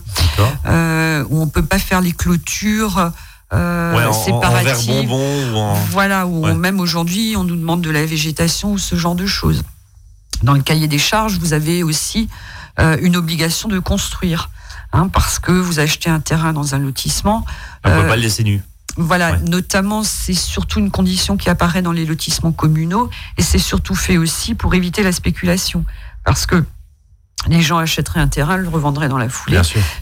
euh, 0.65 1.26
où 1.30 1.41
on 1.41 1.48
peut 1.48 1.65
pas 1.65 1.80
faire 1.80 2.02
les 2.02 2.12
clôtures. 2.12 3.12
Euh, 3.54 4.13
séparatives. 4.13 5.12
Voilà, 5.89 6.26
où 6.26 6.46
même 6.54 6.80
aujourd'hui 6.80 7.36
on 7.36 7.44
nous 7.44 7.58
demande 7.58 7.82
de 7.82 7.89
la 7.89 8.06
végétation 8.06 8.72
ou 8.72 8.78
ce 8.78 8.96
genre 8.96 9.15
de 9.15 9.26
choses. 9.26 9.63
Dans 10.44 10.54
le 10.54 10.62
cahier 10.62 10.88
des 10.88 10.98
charges, 10.98 11.38
vous 11.38 11.54
avez 11.54 11.84
aussi 11.84 12.30
euh, 12.80 12.98
une 13.02 13.15
obligation 13.15 13.67
de 13.67 13.80
construire, 13.80 14.50
hein, 14.94 15.08
parce 15.08 15.39
que 15.39 15.52
vous 15.52 15.80
achetez 15.80 16.10
un 16.10 16.20
terrain 16.20 16.54
dans 16.54 16.74
un 16.74 16.80
lotissement. 16.80 17.46
On 17.84 17.89
ne 17.89 18.02
peut 18.02 18.08
pas 18.08 18.15
le 18.15 18.22
laisser 18.22 18.44
nu. 18.44 18.62
Voilà, 18.98 19.38
notamment, 19.40 20.04
c'est 20.04 20.34
surtout 20.34 20.80
une 20.80 20.92
condition 20.92 21.38
qui 21.38 21.50
apparaît 21.50 21.82
dans 21.82 21.92
les 21.92 22.06
lotissements 22.06 22.52
communaux 22.52 23.10
et 23.38 23.42
c'est 23.42 23.60
surtout 23.60 23.96
fait 23.96 24.18
aussi 24.18 24.56
pour 24.56 24.74
éviter 24.76 25.04
la 25.04 25.12
spéculation. 25.12 25.86
Parce 26.24 26.46
que 26.46 26.64
les 27.48 27.62
gens 27.62 27.80
achèteraient 27.80 28.20
un 28.20 28.28
terrain, 28.28 28.58
le 28.58 28.70
revendraient 28.70 29.10
dans 29.10 29.18
la 29.18 29.28
foulée. 29.28 29.60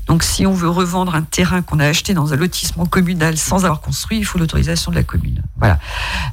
Donc, 0.07 0.23
si 0.23 0.45
on 0.45 0.53
veut 0.53 0.69
revendre 0.69 1.15
un 1.15 1.21
terrain 1.21 1.61
qu'on 1.61 1.79
a 1.79 1.85
acheté 1.85 2.13
dans 2.13 2.33
un 2.33 2.35
lotissement 2.35 2.85
communal 2.85 3.37
sans 3.37 3.63
avoir 3.63 3.79
construit, 3.79 4.17
il 4.17 4.25
faut 4.25 4.37
l'autorisation 4.37 4.91
de 4.91 4.97
la 4.97 5.03
commune. 5.03 5.41
Voilà. 5.57 5.79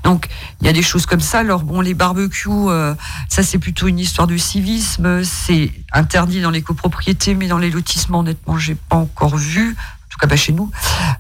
Donc, 0.03 0.29
il 0.61 0.67
y 0.67 0.71
a 0.71 0.73
des 0.73 0.83
choses 0.83 1.07
comme 1.07 1.21
ça. 1.21 1.39
Alors, 1.39 1.63
bon, 1.63 1.81
les 1.81 1.95
barbecues, 1.95 2.49
euh, 2.51 2.95
ça, 3.29 3.45
c'est 3.45 3.59
plutôt 3.59 3.87
une 3.87 4.01
histoire 4.01 4.27
de 4.27 4.37
civisme. 4.37 5.23
C'est 5.23 5.73
interdit 5.93 6.41
dans 6.41 6.51
les 6.51 6.63
copropriétés, 6.63 7.37
mais 7.37 7.47
dans 7.47 7.59
les 7.59 7.71
lotissements, 7.71 8.21
honnêtement, 8.21 8.59
j'ai 8.59 8.75
pas 8.75 8.97
encore 8.97 9.37
vu 9.37 9.77
tout 10.17 10.21
cas 10.21 10.29
pas 10.29 10.37
chez 10.37 10.53
nous. 10.53 10.71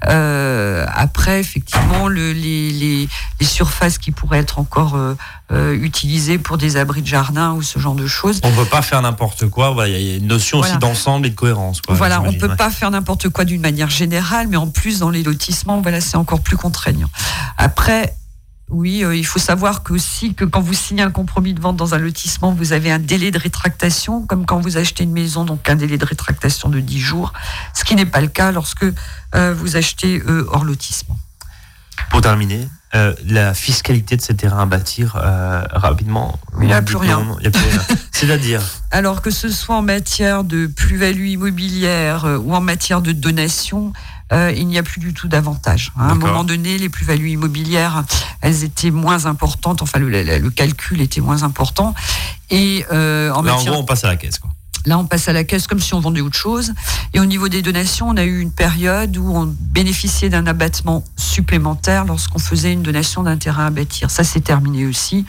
Euh, 0.09 0.87
après, 0.95 1.41
effectivement, 1.41 2.09
le, 2.09 2.33
les, 2.33 2.71
les, 2.71 3.09
les, 3.41 3.47
surfaces 3.47 3.99
qui 3.99 4.11
pourraient 4.11 4.39
être 4.39 4.59
encore 4.59 4.95
euh, 4.95 5.15
euh, 5.53 5.75
utilisées 5.75 6.39
pour 6.39 6.57
des 6.57 6.77
abris 6.77 7.03
de 7.03 7.07
jardin 7.07 7.53
ou 7.53 7.63
ce 7.63 7.79
genre 7.79 7.95
de 7.95 8.07
choses. 8.07 8.41
On 8.43 8.51
ne 8.51 8.57
peut 8.57 8.65
pas 8.65 8.83
faire 8.83 9.03
n'importe 9.03 9.49
quoi. 9.49 9.71
Voilà, 9.71 9.99
il 9.99 10.07
y 10.07 10.13
a 10.15 10.17
une 10.17 10.27
notion 10.27 10.61
aussi 10.61 10.77
d'ensemble 10.79 11.27
et 11.27 11.31
de 11.31 11.35
cohérence. 11.35 11.81
Quoi, 11.81 11.95
voilà, 11.95 12.23
on 12.23 12.33
ne 12.33 12.39
peut 12.39 12.57
pas 12.57 12.71
faire 12.71 12.91
n'importe 12.91 13.29
quoi 13.29 13.45
d'une 13.45 13.61
manière 13.61 13.91
générale, 13.91 14.49
mais 14.49 14.57
en 14.57 14.69
plus 14.69 15.01
dans 15.01 15.11
les 15.11 15.23
lotissements, 15.23 15.81
voilà, 15.81 16.01
c'est 16.01 16.17
encore 16.17 16.41
plus 16.41 16.57
contraignant. 16.57 17.09
Après, 17.59 18.15
oui, 18.69 19.05
euh, 19.05 19.15
il 19.15 19.25
faut 19.25 19.39
savoir 19.39 19.85
que 19.85 19.93
aussi 19.93 20.35
que 20.35 20.45
quand 20.45 20.61
vous 20.61 20.75
signez 20.75 21.03
un 21.03 21.13
compromis 21.13 21.55
de 21.55 21.61
vente 21.61 21.77
dans 21.77 21.95
un 21.95 21.99
lotissement, 21.99 22.53
vous 22.53 22.73
avez 22.73 22.91
un 22.91 22.99
délai 22.99 23.31
de 23.31 23.39
rétractation, 23.39 24.27
comme 24.27 24.45
quand 24.45 24.59
vous 24.59 24.77
achetez 24.77 25.05
une 25.05 25.13
maison, 25.13 25.45
donc 25.45 25.69
un 25.69 25.77
délai 25.77 25.99
de 25.99 26.05
rétractation 26.05 26.69
de 26.69 26.81
10 26.81 26.99
jours, 26.99 27.33
ce 27.75 27.85
qui 27.85 27.95
n'est 27.95 28.07
pas 28.07 28.21
le 28.21 28.27
cas 28.27 28.51
lorsque 28.51 28.85
euh, 29.35 29.55
vous 29.55 29.77
achetez 29.77 30.21
euh, 30.27 30.47
hors 30.51 30.65
lotissement. 30.65 31.17
Pour 32.11 32.21
terminer, 32.21 32.69
la 33.27 33.53
fiscalité 33.53 34.17
de 34.17 34.23
ces 34.23 34.35
terrains 34.35 34.63
à 34.63 34.67
bâtir 34.67 35.17
rapidement. 35.71 36.39
Il 36.61 36.69
n'y 36.69 36.73
a 36.73 36.81
plus 36.81 36.97
rien. 36.97 37.37
C'est-à-dire 38.11 38.63
Alors 38.91 39.21
que 39.21 39.31
ce 39.31 39.51
soit 39.51 39.77
en 39.77 39.83
matière 39.83 40.45
de 40.45 40.67
plus-value 40.67 41.27
immobilière 41.27 42.25
ou 42.43 42.55
en 42.55 42.63
matière 42.63 43.03
de 43.03 43.13
donation, 43.13 43.93
euh, 44.33 44.53
il 44.57 44.67
n'y 44.67 44.79
a 44.79 44.83
plus 44.83 45.01
du 45.01 45.15
tout 45.15 45.29
d'avantage. 45.29 45.93
Hein. 45.97 46.09
À 46.09 46.13
un 46.13 46.15
moment 46.17 46.45
donné, 46.45 46.79
les 46.79 46.89
plus-values 46.89 47.31
immobilières, 47.31 48.05
elles 48.41 48.65
étaient 48.65 48.91
moins 48.91 49.27
importantes. 49.27 49.83
Enfin, 49.83 49.99
le, 49.99 50.51
calcul 50.51 51.01
était 51.01 51.21
moins 51.21 51.43
important. 51.43 51.95
Et 52.51 52.85
euh, 52.93 53.31
en 53.33 53.43
Là, 53.43 53.57
en 53.57 53.65
gros, 53.65 53.77
on 53.77 53.85
passe 53.85 54.05
à 54.05 54.09
la 54.09 54.17
caisse, 54.17 54.39
quoi. 54.39 54.51
Là, 54.85 54.99
on 54.99 55.05
passe 55.05 55.29
à 55.29 55.33
la 55.33 55.43
caisse 55.43 55.67
comme 55.67 55.81
si 55.81 55.95
on 55.95 56.01
vendait 56.01 56.21
autre 56.21 56.39
chose. 56.39 56.73
Et 57.13 57.19
au 57.19 57.25
niveau 57.25 57.49
des 57.49 57.61
donations, 57.61 58.09
on 58.09 58.17
a 58.17 58.25
eu 58.25 58.39
une 58.39 58.53
période 58.53 59.17
où 59.17 59.37
on 59.37 59.53
bénéficiait 59.59 60.29
d'un 60.29 60.47
abattement 60.47 61.03
supplémentaire 61.17 62.05
lorsqu'on 62.05 62.39
faisait 62.39 62.73
une 62.73 62.83
donation 62.83 63.25
d'un 63.25 63.37
terrain 63.37 63.67
à 63.67 63.71
bâtir. 63.71 64.13
Ça, 64.13 64.23
c'est 64.23 64.43
terminé 64.43 64.87
aussi. 64.87 65.27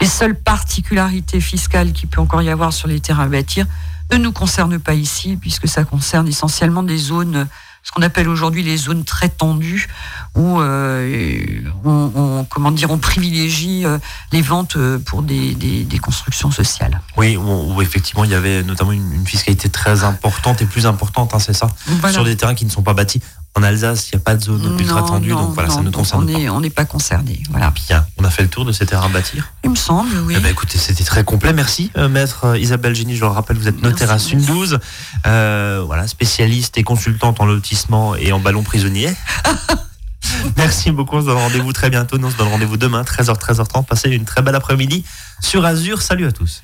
Les 0.00 0.06
seules 0.06 0.36
particularités 0.36 1.40
fiscales 1.40 1.92
qu'il 1.92 2.08
peut 2.08 2.20
encore 2.20 2.42
y 2.42 2.48
avoir 2.48 2.72
sur 2.72 2.86
les 2.86 3.00
terrains 3.00 3.24
à 3.24 3.28
bâtir 3.28 3.66
ne 4.12 4.18
nous 4.18 4.32
concernent 4.32 4.78
pas 4.78 4.94
ici, 4.94 5.36
puisque 5.36 5.66
ça 5.66 5.82
concerne 5.82 6.28
essentiellement 6.28 6.84
des 6.84 6.98
zones 6.98 7.48
ce 7.82 7.90
qu'on 7.92 8.02
appelle 8.02 8.28
aujourd'hui 8.28 8.62
les 8.62 8.76
zones 8.76 9.04
très 9.04 9.28
tendues, 9.28 9.88
où 10.34 10.60
euh, 10.60 11.60
on, 11.84 12.46
comment 12.48 12.70
dire, 12.70 12.90
on 12.90 12.98
privilégie 12.98 13.84
euh, 13.84 13.98
les 14.32 14.40
ventes 14.40 14.76
euh, 14.76 14.98
pour 14.98 15.22
des, 15.22 15.54
constructions 16.00 16.50
sociales. 16.50 17.00
Oui, 17.16 17.36
où, 17.36 17.80
effectivement 17.82 18.24
il 18.24 18.30
y 18.30 18.34
avait 18.34 18.62
notamment 18.62 18.92
une, 18.92 19.26
fiscalité 19.26 19.68
très 19.68 20.04
importante 20.04 20.62
et 20.62 20.66
plus 20.66 20.86
importante, 20.86 21.34
hein, 21.34 21.38
c'est 21.38 21.52
ça, 21.52 21.68
sur 22.10 22.24
des 22.24 22.36
terrains 22.36 22.54
qui 22.54 22.64
ne 22.64 22.70
sont 22.70 22.82
pas 22.82 22.94
bâtis. 22.94 23.20
En 23.54 23.62
Alsace, 23.62 24.08
il 24.08 24.16
n'y 24.16 24.22
a 24.22 24.24
pas 24.24 24.34
de 24.34 24.42
zone 24.42 24.78
ultra 24.78 25.02
tendue, 25.02 25.30
donc 25.30 25.52
voilà, 25.52 25.68
ça 25.68 25.82
ne 25.82 25.90
concerne 25.90 26.24
on 26.24 26.32
pas. 26.32 26.52
On 26.52 26.60
n'est 26.60 26.70
pas 26.70 26.86
concerné. 26.86 27.42
Voilà. 27.50 27.70
Bien, 27.86 28.06
on 28.16 28.24
a 28.24 28.30
fait 28.30 28.42
le 28.42 28.48
tour 28.48 28.64
de 28.64 28.72
ces 28.72 28.86
terrains 28.86 29.06
à 29.06 29.08
bâtir? 29.10 29.52
Il 29.62 29.70
me 29.70 29.76
semble, 29.76 30.16
oui. 30.24 30.34
Eh 30.38 30.40
ben, 30.40 30.50
écoutez, 30.50 30.78
c'était 30.78 31.04
très 31.04 31.22
complet. 31.22 31.52
Merci, 31.52 31.90
euh, 31.98 32.08
maître 32.08 32.46
euh, 32.46 32.58
Isabelle 32.58 32.94
Génie. 32.94 33.14
Je 33.14 33.20
le 33.20 33.26
rappelle, 33.26 33.58
vous 33.58 33.68
êtes 33.68 33.82
notaire 33.82 34.10
à 34.10 34.18
Sundouze, 34.18 34.78
euh, 35.26 35.82
voilà, 35.86 36.06
spécialiste 36.06 36.78
et 36.78 36.82
consultante 36.82 37.42
en 37.42 37.44
lotissement 37.44 38.16
et 38.16 38.32
en 38.32 38.40
ballon 38.40 38.62
prisonnier. 38.62 39.12
Merci 40.56 40.90
beaucoup. 40.90 41.16
On 41.16 41.20
se 41.20 41.26
donne 41.26 41.36
rendez-vous 41.36 41.72
très 41.72 41.90
bientôt. 41.90 42.18
Nous, 42.18 42.28
on 42.28 42.30
se 42.30 42.36
donne 42.36 42.48
rendez-vous 42.48 42.76
demain, 42.76 43.02
13h, 43.02 43.38
13h30. 43.38 43.86
Passez 43.86 44.10
une 44.10 44.24
très 44.24 44.42
belle 44.42 44.54
après-midi 44.54 45.04
sur 45.40 45.64
Azure. 45.64 46.02
Salut 46.02 46.26
à 46.26 46.32
tous. 46.32 46.62